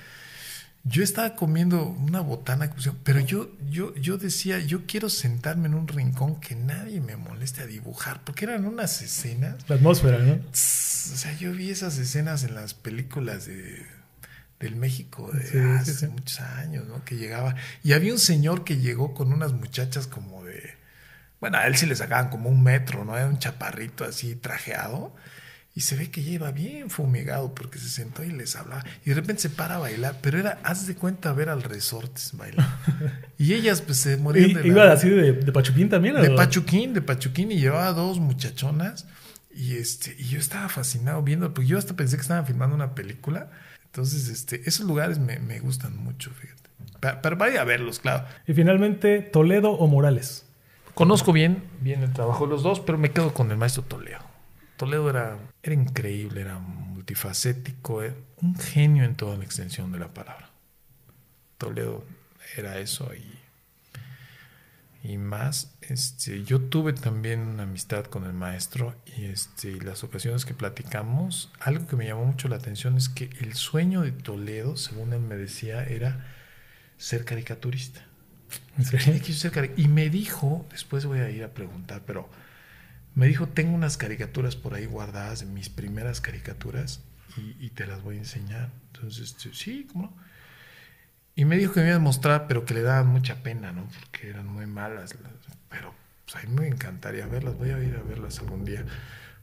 Yo 0.84 1.02
estaba 1.02 1.34
comiendo 1.34 1.82
una 1.84 2.20
botana, 2.20 2.70
pero 3.02 3.18
yo, 3.20 3.50
yo, 3.68 3.94
yo 3.96 4.16
decía, 4.16 4.58
yo 4.60 4.86
quiero 4.86 5.10
sentarme 5.10 5.66
en 5.66 5.74
un 5.74 5.88
rincón 5.88 6.40
que 6.40 6.54
nadie 6.54 7.00
me 7.00 7.16
moleste 7.16 7.62
a 7.62 7.66
dibujar, 7.66 8.22
porque 8.24 8.44
eran 8.44 8.64
unas 8.64 9.02
escenas. 9.02 9.56
La 9.68 9.74
atmósfera, 9.74 10.18
¿no? 10.20 10.36
tss, 10.52 11.10
O 11.12 11.16
sea, 11.16 11.36
yo 11.36 11.52
vi 11.52 11.70
esas 11.70 11.98
escenas 11.98 12.44
en 12.44 12.54
las 12.54 12.72
películas 12.72 13.44
de, 13.46 13.84
del 14.60 14.76
México 14.76 15.30
de 15.32 15.42
Sí, 15.42 15.48
sí, 15.52 15.58
hace 15.58 15.94
sí. 15.94 16.06
muchos 16.06 16.40
años, 16.40 16.86
¿no? 16.86 17.04
Que 17.04 17.16
llegaba. 17.16 17.56
Y 17.82 17.92
había 17.92 18.12
un 18.12 18.20
señor 18.20 18.62
que 18.64 18.78
llegó 18.78 19.12
con 19.12 19.32
unas 19.32 19.52
muchachas 19.52 20.06
como 20.06 20.44
de. 20.44 20.77
Bueno, 21.40 21.58
a 21.58 21.66
él 21.66 21.76
sí 21.76 21.86
le 21.86 21.94
sacaban 21.96 22.30
como 22.30 22.48
un 22.50 22.62
metro, 22.62 23.04
¿no? 23.04 23.16
Era 23.16 23.26
un 23.26 23.38
chaparrito 23.38 24.04
así 24.04 24.34
trajeado. 24.34 25.14
Y 25.74 25.82
se 25.82 25.94
ve 25.94 26.10
que 26.10 26.24
ya 26.24 26.32
iba 26.32 26.50
bien 26.50 26.90
fumigado 26.90 27.54
porque 27.54 27.78
se 27.78 27.88
sentó 27.88 28.24
y 28.24 28.32
les 28.32 28.56
hablaba. 28.56 28.82
Y 29.04 29.10
de 29.10 29.14
repente 29.14 29.42
se 29.42 29.50
para 29.50 29.76
a 29.76 29.78
bailar. 29.78 30.16
Pero 30.20 30.38
era, 30.40 30.58
haz 30.64 30.88
de 30.88 30.96
cuenta, 30.96 31.32
ver 31.32 31.48
al 31.50 31.62
resortes 31.62 32.32
bailar. 32.36 32.66
Y 33.38 33.54
ellas 33.54 33.80
pues 33.82 33.98
se 33.98 34.16
morían 34.16 34.50
¿Y- 34.50 34.54
de 34.54 34.60
la- 34.62 34.66
¿Iba 34.68 34.92
así 34.92 35.08
de, 35.08 35.32
de 35.34 35.52
Pachuquín 35.52 35.88
también? 35.88 36.16
o- 36.16 36.20
de 36.22 36.30
Pachuquín, 36.30 36.94
de 36.94 37.02
Pachuquín, 37.02 37.52
y 37.52 37.60
llevaba 37.60 37.92
dos 37.92 38.18
muchachonas. 38.18 39.06
Y 39.54 39.76
este, 39.76 40.16
y 40.18 40.24
yo 40.24 40.40
estaba 40.40 40.68
fascinado 40.68 41.22
viendo, 41.22 41.54
porque 41.54 41.68
yo 41.68 41.78
hasta 41.78 41.94
pensé 41.94 42.16
que 42.16 42.22
estaban 42.22 42.44
filmando 42.46 42.74
una 42.74 42.96
película. 42.96 43.50
Entonces, 43.84 44.28
este, 44.28 44.62
esos 44.68 44.84
lugares 44.84 45.20
me, 45.20 45.38
me 45.38 45.60
gustan 45.60 45.96
mucho, 45.96 46.32
fíjate. 46.32 46.68
Pero 47.22 47.36
vaya 47.36 47.60
a 47.60 47.64
verlos, 47.64 48.00
claro. 48.00 48.26
Y 48.48 48.52
finalmente, 48.52 49.20
¿Toledo 49.20 49.70
o 49.70 49.86
Morales? 49.86 50.44
Conozco 50.98 51.32
bien, 51.32 51.62
bien 51.80 52.02
el 52.02 52.12
trabajo 52.12 52.44
de 52.44 52.50
los 52.50 52.64
dos, 52.64 52.80
pero 52.80 52.98
me 52.98 53.12
quedo 53.12 53.32
con 53.32 53.52
el 53.52 53.56
maestro 53.56 53.84
Toledo. 53.84 54.18
Toledo 54.76 55.08
era, 55.08 55.38
era 55.62 55.72
increíble, 55.72 56.40
era 56.40 56.58
multifacético, 56.58 58.02
era 58.02 58.16
un 58.42 58.56
genio 58.56 59.04
en 59.04 59.14
toda 59.14 59.36
la 59.36 59.44
extensión 59.44 59.92
de 59.92 60.00
la 60.00 60.12
palabra. 60.12 60.50
Toledo 61.56 62.04
era 62.56 62.80
eso 62.80 63.12
y, 63.14 65.08
y 65.08 65.18
más. 65.18 65.76
Este, 65.82 66.42
yo 66.42 66.62
tuve 66.62 66.94
también 66.94 67.46
una 67.46 67.62
amistad 67.62 68.06
con 68.06 68.24
el 68.24 68.32
maestro 68.32 68.96
y, 69.16 69.26
este, 69.26 69.70
y 69.70 69.78
las 69.78 70.02
ocasiones 70.02 70.44
que 70.44 70.54
platicamos, 70.54 71.52
algo 71.60 71.86
que 71.86 71.94
me 71.94 72.06
llamó 72.06 72.24
mucho 72.24 72.48
la 72.48 72.56
atención 72.56 72.96
es 72.96 73.08
que 73.08 73.30
el 73.38 73.54
sueño 73.54 74.00
de 74.00 74.10
Toledo, 74.10 74.76
según 74.76 75.12
él 75.12 75.20
me 75.20 75.36
decía, 75.36 75.84
era 75.84 76.26
ser 76.96 77.24
caricaturista. 77.24 78.07
Ser 78.82 79.52
cari- 79.52 79.72
Y 79.76 79.88
me 79.88 80.08
dijo, 80.10 80.66
después 80.70 81.04
voy 81.04 81.20
a 81.20 81.30
ir 81.30 81.44
a 81.44 81.48
preguntar, 81.54 82.02
pero 82.06 82.28
me 83.14 83.26
dijo, 83.26 83.48
tengo 83.48 83.74
unas 83.74 83.96
caricaturas 83.96 84.56
por 84.56 84.74
ahí 84.74 84.86
guardadas, 84.86 85.44
mis 85.44 85.68
primeras 85.68 86.20
caricaturas, 86.20 87.00
y, 87.36 87.66
y 87.66 87.70
te 87.70 87.86
las 87.86 88.02
voy 88.02 88.16
a 88.16 88.18
enseñar. 88.20 88.70
Entonces, 88.94 89.30
este, 89.36 89.54
sí, 89.54 89.86
¿cómo 89.92 90.04
no? 90.04 90.28
Y 91.34 91.44
me 91.44 91.56
dijo 91.56 91.72
que 91.72 91.80
me 91.80 91.86
iba 91.88 91.96
a 91.96 92.00
mostrar, 92.00 92.46
pero 92.48 92.64
que 92.64 92.74
le 92.74 92.82
daban 92.82 93.06
mucha 93.08 93.42
pena, 93.42 93.70
¿no? 93.72 93.88
Porque 94.00 94.28
eran 94.30 94.46
muy 94.46 94.66
malas. 94.66 95.14
las- 95.22 95.32
Pero 95.68 95.94
pues, 96.24 96.42
a 96.44 96.48
mí 96.48 96.54
me 96.54 96.66
encantaría 96.68 97.26
verlas, 97.26 97.56
voy 97.56 97.70
a 97.70 97.82
ir 97.82 97.94
a 97.96 98.02
verlas 98.02 98.38
algún 98.40 98.64
día. 98.64 98.84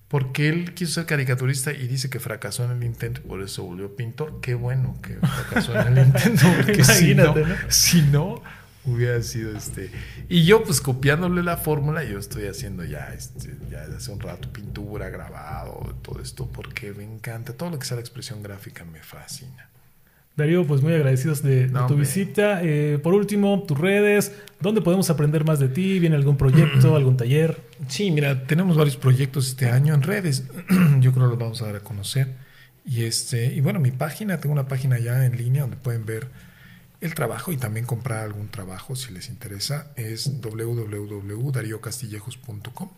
Porque 0.09 0.49
él 0.49 0.73
quiso 0.73 0.93
ser 0.93 1.05
caricaturista 1.05 1.71
y 1.71 1.87
dice 1.87 2.09
que 2.09 2.19
fracasó 2.19 2.65
en 2.65 2.71
el 2.71 2.83
intento 2.83 3.21
y 3.23 3.27
por 3.27 3.41
eso 3.41 3.63
volvió 3.63 3.95
pintor. 3.95 4.39
Qué 4.41 4.53
bueno 4.55 4.97
que 5.01 5.15
fracasó 5.15 5.79
en 5.79 5.97
el 5.97 6.05
intento, 6.07 6.45
porque 6.55 6.83
si 6.83 7.15
¿no? 7.15 7.33
si 7.69 8.01
no, 8.03 8.43
hubiera 8.85 9.21
sido 9.21 9.55
este. 9.55 9.91
Y 10.29 10.45
yo, 10.45 10.63
pues 10.63 10.81
copiándole 10.81 11.43
la 11.43 11.57
fórmula, 11.57 12.03
yo 12.03 12.19
estoy 12.19 12.47
haciendo 12.47 12.83
ya, 12.83 13.13
este, 13.13 13.55
ya 13.69 13.83
hace 13.83 14.11
un 14.11 14.19
rato 14.19 14.51
pintura, 14.51 15.09
grabado, 15.09 15.95
todo 16.01 16.21
esto, 16.21 16.47
porque 16.47 16.93
me 16.93 17.03
encanta. 17.03 17.53
Todo 17.53 17.71
lo 17.71 17.79
que 17.79 17.85
sea 17.85 17.95
la 17.95 18.01
expresión 18.01 18.43
gráfica 18.43 18.85
me 18.85 19.01
fascina. 19.01 19.69
Darío, 20.35 20.67
pues 20.67 20.81
muy 20.81 20.93
agradecidos 20.93 21.41
de, 21.41 21.71
tu 21.87 21.95
visita. 21.95 22.59
Eh, 22.61 22.99
por 23.01 23.13
último, 23.13 23.63
tus 23.65 23.79
redes, 23.79 24.33
¿dónde 24.59 24.81
podemos 24.81 25.09
aprender 25.09 25.45
más 25.45 25.59
de 25.59 25.69
ti? 25.69 25.97
¿Viene 25.99 26.17
algún 26.17 26.35
proyecto, 26.35 26.95
algún 26.97 27.15
taller? 27.15 27.57
Sí, 27.87 28.11
mira, 28.11 28.45
tenemos 28.45 28.75
varios 28.75 28.97
proyectos 28.97 29.47
este 29.47 29.69
año 29.69 29.93
en 29.93 30.01
redes. 30.01 30.43
Yo 30.99 31.13
creo 31.13 31.25
que 31.25 31.29
los 31.29 31.39
vamos 31.39 31.61
a 31.61 31.67
dar 31.67 31.77
a 31.77 31.79
conocer. 31.79 32.33
Y 32.85 33.05
este, 33.05 33.45
y 33.53 33.61
bueno, 33.61 33.79
mi 33.79 33.91
página, 33.91 34.37
tengo 34.39 34.51
una 34.51 34.67
página 34.67 34.99
ya 34.99 35.25
en 35.25 35.37
línea 35.37 35.61
donde 35.61 35.77
pueden 35.77 36.05
ver 36.05 36.27
el 37.05 37.13
trabajo 37.15 37.51
y 37.51 37.57
también 37.57 37.85
comprar 37.85 38.23
algún 38.23 38.47
trabajo 38.49 38.95
si 38.95 39.11
les 39.13 39.29
interesa. 39.29 39.91
Es 39.95 40.41
www.dariocastillejos.com. 40.41 42.89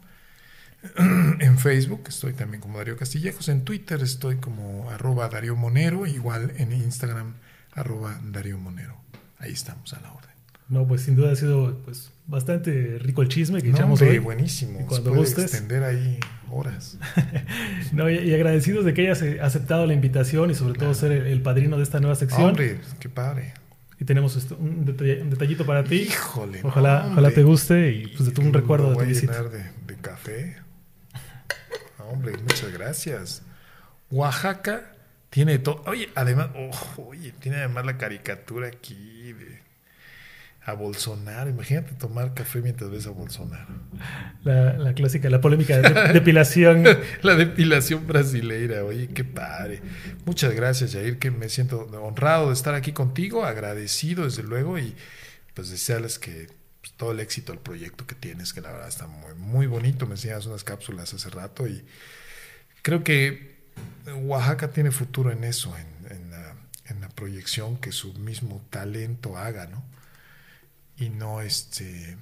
En 1.40 1.58
Facebook 1.58 2.04
estoy 2.08 2.34
también 2.34 2.62
como 2.62 2.78
Darío 2.78 2.98
Castillejos. 2.98 3.50
En 3.50 3.64
Twitter 3.64 4.02
estoy 4.04 4.38
como 4.38 4.90
arroba 4.92 5.28
Darío 5.30 5.56
Monero. 5.56 6.06
Igual 6.06 6.54
en 6.58 6.72
Instagram 6.72 7.34
arroba 7.74 8.20
Darío 8.24 8.58
Monero. 8.58 8.98
Ahí 9.40 9.52
estamos 9.54 9.94
a 9.94 10.02
la 10.02 10.12
orden. 10.14 10.28
No, 10.70 10.86
pues 10.88 11.02
sin 11.02 11.16
duda 11.16 11.32
ha 11.32 11.36
sido 11.36 11.78
pues 11.86 12.12
bastante 12.28 13.00
rico 13.00 13.22
el 13.22 13.30
chisme 13.30 13.62
que 13.62 13.70
No, 13.70 13.78
echamos 13.78 14.02
hombre, 14.02 14.18
hoy. 14.18 14.24
buenísimo. 14.24 14.82
Y 14.82 14.84
cuando 14.84 15.12
puede 15.12 15.22
gustes. 15.24 15.46
extender 15.46 15.84
ahí 15.84 16.20
horas. 16.52 16.98
No, 17.94 18.10
y, 18.10 18.16
y 18.18 18.34
agradecidos 18.34 18.84
de 18.84 18.94
que 18.94 19.02
hayas 19.04 19.22
eh, 19.22 19.40
aceptado 19.42 19.86
la 19.86 19.94
invitación 19.94 20.52
y 20.52 20.56
sobre 20.56 20.78
todo 20.78 20.94
ser 20.94 21.14
el, 21.14 21.28
el 21.28 21.42
padrino 21.42 21.78
de 21.78 21.84
esta 21.84 22.00
nueva 22.02 22.16
sección. 22.16 22.50
Hombre, 22.50 22.80
qué 23.00 23.08
padre. 23.10 23.54
Y 24.00 24.06
tenemos 24.06 24.36
esto- 24.36 24.56
un, 24.58 24.86
detalle- 24.86 25.22
un 25.22 25.30
detallito 25.32 25.66
para 25.66 25.84
ti. 25.84 25.96
Híjole. 26.04 26.62
Ojalá, 26.64 27.04
no, 27.08 27.12
ojalá 27.14 27.32
te 27.32 27.44
guste 27.44 27.92
y 27.92 28.08
pues 28.08 28.26
de 28.26 28.32
tu 28.32 28.42
un 28.42 28.54
recuerdo 28.54 28.92
de 28.92 28.96
tu 28.98 29.06
visita. 29.06 29.44
de, 29.44 29.64
de 29.88 29.96
café. 30.02 30.58
No, 31.98 32.06
hombre, 32.06 32.34
muchas 32.38 32.72
gracias. 32.72 33.42
Oaxaca 34.12 34.94
tiene 35.30 35.58
todo. 35.60 35.82
Oye, 35.88 36.10
además, 36.16 36.50
oh, 36.56 37.04
oye, 37.10 37.32
tiene 37.40 37.58
además 37.58 37.86
la 37.86 37.98
caricatura 37.98 38.68
aquí 38.68 39.34
de 39.34 39.62
a 40.68 40.74
Bolsonaro. 40.74 41.50
Imagínate 41.50 41.94
tomar 41.94 42.34
café 42.34 42.62
mientras 42.62 42.92
ves 42.92 43.08
a 43.08 43.12
Bolsonaro. 43.12 43.74
La, 44.44 44.74
la 44.74 44.94
clásica, 44.94 45.30
la 45.30 45.40
polémica 45.40 45.78
de 45.78 46.14
depilación. 46.14 46.84
La 47.22 47.36
depilación 47.36 48.06
brasileira, 48.06 48.84
oye, 48.84 49.08
qué 49.08 49.24
padre. 49.24 49.82
Muchas 50.26 50.54
gracias, 50.54 50.92
Jair, 50.92 51.20
que 51.20 51.32
me 51.32 51.48
siento 51.48 51.88
honrado 52.02 52.48
de 52.48 52.54
estar 52.54 52.76
aquí 52.76 52.92
contigo, 52.92 53.46
agradecido 53.46 54.26
desde 54.26 54.44
luego 54.44 54.78
y 54.78 54.94
pues 55.54 55.70
desearles 55.70 56.20
que 56.20 56.48
pues, 56.82 56.92
todo 56.98 57.14
el 57.14 57.22
éxito 57.22 57.54
al 57.54 57.60
proyecto 57.60 58.06
que 58.06 58.16
tienes, 58.16 58.52
que 58.52 58.60
la 58.60 58.74
verdad 58.74 58.90
está 58.90 59.08
muy, 59.08 59.36
muy 59.36 59.68
bonito. 59.68 60.06
Me 60.06 60.16
enseñas 60.16 60.46
unas 60.48 60.66
cápsulas 60.66 61.14
hace 61.14 61.30
rato 61.30 61.66
y 61.66 61.86
creo 62.82 63.06
que 63.06 63.56
Oaxaca 64.24 64.72
tiene 64.72 64.92
futuro 64.92 65.32
en 65.32 65.46
eso, 65.46 65.74
en, 65.78 66.12
en, 66.12 66.34
en 66.90 67.00
la 67.00 67.08
proyección 67.08 67.78
que 67.78 67.94
su 67.94 68.14
mismo 68.16 68.62
talento 68.70 69.38
haga, 69.38 69.68
¿no? 69.68 69.97
Y 70.98 71.10
no 71.10 71.42
este 71.42 72.18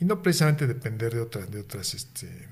y 0.00 0.04
no 0.04 0.22
precisamente 0.22 0.66
depender 0.66 1.14
de 1.14 1.20
otras 1.20 1.50
de 1.50 1.60
otras 1.60 1.94
este 1.94 2.48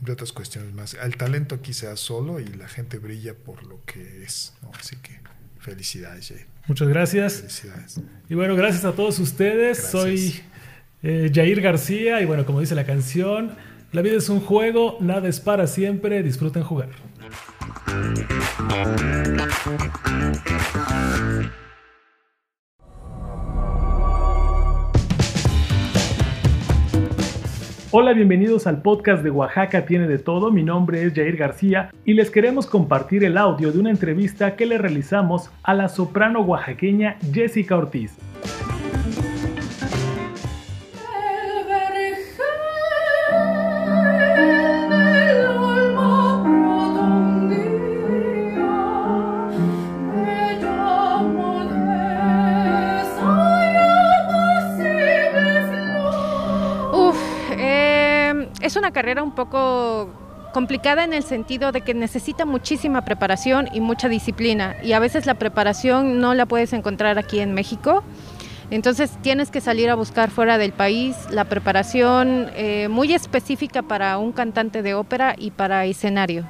de 0.00 0.12
otras 0.12 0.32
cuestiones 0.32 0.72
más. 0.74 0.94
El 0.94 1.16
talento 1.16 1.56
aquí 1.56 1.72
se 1.72 1.86
da 1.86 1.96
solo 1.96 2.38
y 2.38 2.46
la 2.46 2.68
gente 2.68 2.98
brilla 2.98 3.34
por 3.34 3.64
lo 3.64 3.84
que 3.84 4.22
es, 4.22 4.54
¿no? 4.62 4.70
Así 4.78 4.96
que 4.96 5.20
felicidades, 5.58 6.28
Jair. 6.28 6.46
Muchas 6.66 6.88
gracias. 6.88 7.34
Felicidades. 7.36 8.00
Y 8.28 8.34
bueno, 8.34 8.54
gracias 8.56 8.84
a 8.84 8.92
todos 8.92 9.18
ustedes. 9.18 9.78
Gracias. 9.78 9.90
Soy 9.90 10.40
eh, 11.02 11.30
Jair 11.34 11.60
García 11.60 12.20
y 12.20 12.26
bueno, 12.26 12.44
como 12.44 12.60
dice 12.60 12.74
la 12.74 12.84
canción, 12.84 13.56
la 13.92 14.02
vida 14.02 14.16
es 14.16 14.28
un 14.28 14.40
juego, 14.40 14.98
nada 15.00 15.28
es 15.28 15.40
para 15.40 15.66
siempre, 15.66 16.22
disfruten 16.22 16.62
jugar. 16.62 16.90
Hola, 27.98 28.12
bienvenidos 28.12 28.66
al 28.66 28.82
podcast 28.82 29.22
de 29.22 29.30
Oaxaca 29.30 29.86
tiene 29.86 30.06
de 30.06 30.18
todo. 30.18 30.50
Mi 30.50 30.62
nombre 30.62 31.02
es 31.02 31.14
Jair 31.14 31.34
García 31.38 31.94
y 32.04 32.12
les 32.12 32.30
queremos 32.30 32.66
compartir 32.66 33.24
el 33.24 33.38
audio 33.38 33.72
de 33.72 33.78
una 33.78 33.88
entrevista 33.88 34.54
que 34.54 34.66
le 34.66 34.76
realizamos 34.76 35.50
a 35.62 35.72
la 35.72 35.88
soprano 35.88 36.42
oaxaqueña 36.42 37.16
Jessica 37.32 37.74
Ortiz. 37.74 38.14
Carrera 58.96 59.22
un 59.22 59.32
poco 59.32 60.08
complicada 60.54 61.04
en 61.04 61.12
el 61.12 61.22
sentido 61.22 61.70
de 61.70 61.82
que 61.82 61.92
necesita 61.92 62.46
muchísima 62.46 63.04
preparación 63.04 63.68
y 63.74 63.80
mucha 63.80 64.08
disciplina 64.08 64.74
y 64.82 64.92
a 64.92 64.98
veces 64.98 65.26
la 65.26 65.34
preparación 65.34 66.18
no 66.18 66.32
la 66.32 66.46
puedes 66.46 66.72
encontrar 66.72 67.18
aquí 67.18 67.40
en 67.40 67.52
México. 67.52 68.02
Entonces 68.70 69.10
tienes 69.20 69.50
que 69.50 69.60
salir 69.60 69.90
a 69.90 69.96
buscar 69.96 70.30
fuera 70.30 70.56
del 70.56 70.72
país 70.72 71.14
la 71.30 71.44
preparación 71.44 72.48
eh, 72.56 72.88
muy 72.88 73.12
específica 73.12 73.82
para 73.82 74.16
un 74.16 74.32
cantante 74.32 74.80
de 74.80 74.94
ópera 74.94 75.34
y 75.36 75.50
para 75.50 75.84
escenario. 75.84 76.46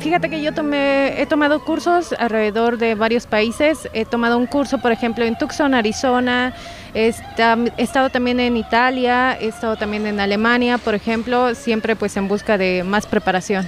Fíjate 0.00 0.30
que 0.30 0.40
yo 0.42 0.54
tomé, 0.54 1.20
he 1.20 1.26
tomado 1.26 1.62
cursos 1.62 2.14
alrededor 2.18 2.78
de 2.78 2.94
varios 2.94 3.26
países. 3.26 3.86
He 3.92 4.06
tomado 4.06 4.38
un 4.38 4.46
curso, 4.46 4.78
por 4.78 4.92
ejemplo, 4.92 5.24
en 5.26 5.36
Tucson, 5.36 5.74
Arizona. 5.74 6.54
He, 6.94 7.08
esta- 7.08 7.58
he 7.76 7.82
estado 7.82 8.08
también 8.08 8.40
en 8.40 8.56
Italia. 8.56 9.36
He 9.38 9.48
estado 9.48 9.76
también 9.76 10.06
en 10.06 10.18
Alemania, 10.18 10.78
por 10.78 10.94
ejemplo, 10.94 11.54
siempre 11.54 11.96
pues 11.96 12.16
en 12.16 12.28
busca 12.28 12.56
de 12.56 12.82
más 12.82 13.06
preparación. 13.06 13.66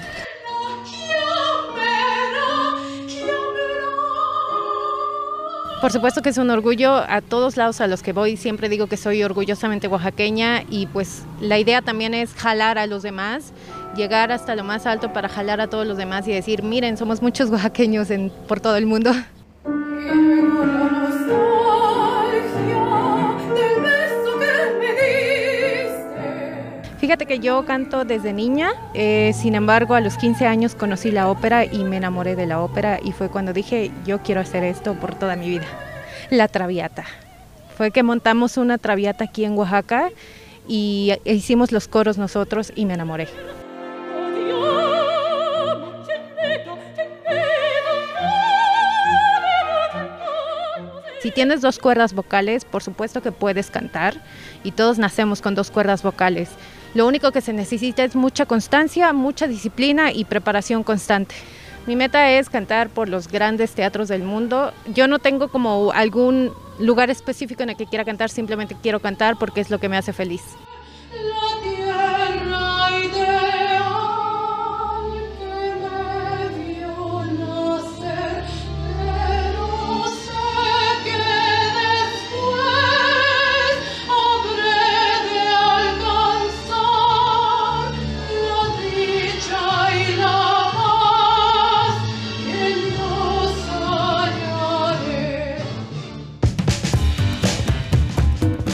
Por 5.80 5.90
supuesto 5.90 6.22
que 6.22 6.28
es 6.28 6.38
un 6.38 6.48
orgullo 6.50 6.94
a 6.94 7.20
todos 7.20 7.56
lados 7.56 7.80
a 7.80 7.88
los 7.88 8.02
que 8.04 8.12
voy. 8.12 8.36
Siempre 8.36 8.68
digo 8.68 8.86
que 8.86 8.96
soy 8.96 9.24
orgullosamente 9.24 9.88
oaxaqueña 9.88 10.62
y 10.70 10.86
pues 10.86 11.24
la 11.40 11.58
idea 11.58 11.82
también 11.82 12.14
es 12.14 12.34
jalar 12.34 12.78
a 12.78 12.86
los 12.86 13.02
demás, 13.02 13.52
llegar 13.94 14.32
hasta 14.32 14.54
lo 14.54 14.64
más 14.64 14.86
alto 14.86 15.12
para 15.12 15.28
jalar 15.28 15.60
a 15.60 15.68
todos 15.68 15.86
los 15.86 15.96
demás 15.96 16.26
y 16.28 16.32
decir, 16.32 16.62
miren, 16.62 16.96
somos 16.96 17.22
muchos 17.22 17.50
oaxaqueños 17.50 18.10
en, 18.10 18.30
por 18.48 18.60
todo 18.60 18.76
el 18.76 18.86
mundo. 18.86 19.12
Fíjate 26.98 27.26
que 27.26 27.40
yo 27.40 27.64
canto 27.64 28.04
desde 28.04 28.32
niña, 28.32 28.74
eh, 28.94 29.32
sin 29.34 29.56
embargo 29.56 29.96
a 29.96 30.00
los 30.00 30.16
15 30.16 30.46
años 30.46 30.76
conocí 30.76 31.10
la 31.10 31.28
ópera 31.28 31.64
y 31.64 31.82
me 31.82 31.96
enamoré 31.96 32.36
de 32.36 32.46
la 32.46 32.60
ópera 32.60 33.00
y 33.02 33.10
fue 33.10 33.28
cuando 33.28 33.52
dije, 33.52 33.90
yo 34.06 34.22
quiero 34.22 34.40
hacer 34.40 34.62
esto 34.62 34.94
por 34.94 35.16
toda 35.16 35.34
mi 35.34 35.48
vida. 35.48 35.66
La 36.30 36.46
Traviata. 36.46 37.04
Fue 37.76 37.90
que 37.90 38.04
montamos 38.04 38.56
una 38.56 38.78
Traviata 38.78 39.24
aquí 39.24 39.44
en 39.44 39.58
Oaxaca 39.58 40.10
y 40.68 41.12
hicimos 41.24 41.72
los 41.72 41.88
coros 41.88 42.18
nosotros 42.18 42.72
y 42.76 42.86
me 42.86 42.94
enamoré. 42.94 43.26
Si 51.22 51.30
tienes 51.30 51.60
dos 51.60 51.78
cuerdas 51.78 52.14
vocales, 52.14 52.64
por 52.64 52.82
supuesto 52.82 53.22
que 53.22 53.30
puedes 53.30 53.70
cantar 53.70 54.20
y 54.64 54.72
todos 54.72 54.98
nacemos 54.98 55.40
con 55.40 55.54
dos 55.54 55.70
cuerdas 55.70 56.02
vocales. 56.02 56.48
Lo 56.94 57.06
único 57.06 57.30
que 57.30 57.40
se 57.40 57.52
necesita 57.52 58.02
es 58.02 58.16
mucha 58.16 58.44
constancia, 58.44 59.12
mucha 59.12 59.46
disciplina 59.46 60.10
y 60.10 60.24
preparación 60.24 60.82
constante. 60.82 61.36
Mi 61.86 61.94
meta 61.94 62.28
es 62.32 62.50
cantar 62.50 62.90
por 62.90 63.08
los 63.08 63.28
grandes 63.28 63.70
teatros 63.70 64.08
del 64.08 64.24
mundo. 64.24 64.72
Yo 64.92 65.06
no 65.06 65.20
tengo 65.20 65.46
como 65.46 65.92
algún 65.92 66.52
lugar 66.80 67.08
específico 67.08 67.62
en 67.62 67.70
el 67.70 67.76
que 67.76 67.86
quiera 67.86 68.04
cantar, 68.04 68.28
simplemente 68.28 68.76
quiero 68.82 68.98
cantar 68.98 69.38
porque 69.38 69.60
es 69.60 69.70
lo 69.70 69.78
que 69.78 69.88
me 69.88 69.96
hace 69.96 70.12
feliz. 70.12 70.42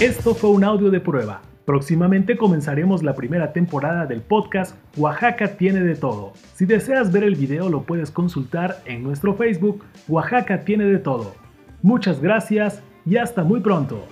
Esto 0.09 0.35
fue 0.35 0.49
un 0.49 0.65
audio 0.65 0.91
de 0.91 1.01
prueba. 1.01 1.43
Próximamente 1.67 2.39
comenzaremos 2.39 3.03
la 3.03 3.15
primera 3.15 3.53
temporada 3.53 4.07
del 4.07 4.23
podcast 4.23 4.75
Oaxaca 4.97 5.59
tiene 5.59 5.83
de 5.83 5.97
todo. 5.97 6.33
Si 6.55 6.65
deseas 6.65 7.13
ver 7.13 7.25
el 7.25 7.35
video 7.35 7.69
lo 7.69 7.83
puedes 7.83 8.11
consultar 8.11 8.81
en 8.87 9.03
nuestro 9.03 9.35
Facebook 9.35 9.85
Oaxaca 10.09 10.65
tiene 10.65 10.87
de 10.87 10.97
todo. 10.97 11.35
Muchas 11.83 12.23
gracias 12.23 12.83
y 13.05 13.19
hasta 13.19 13.45
muy 13.45 13.61
pronto. 13.61 14.03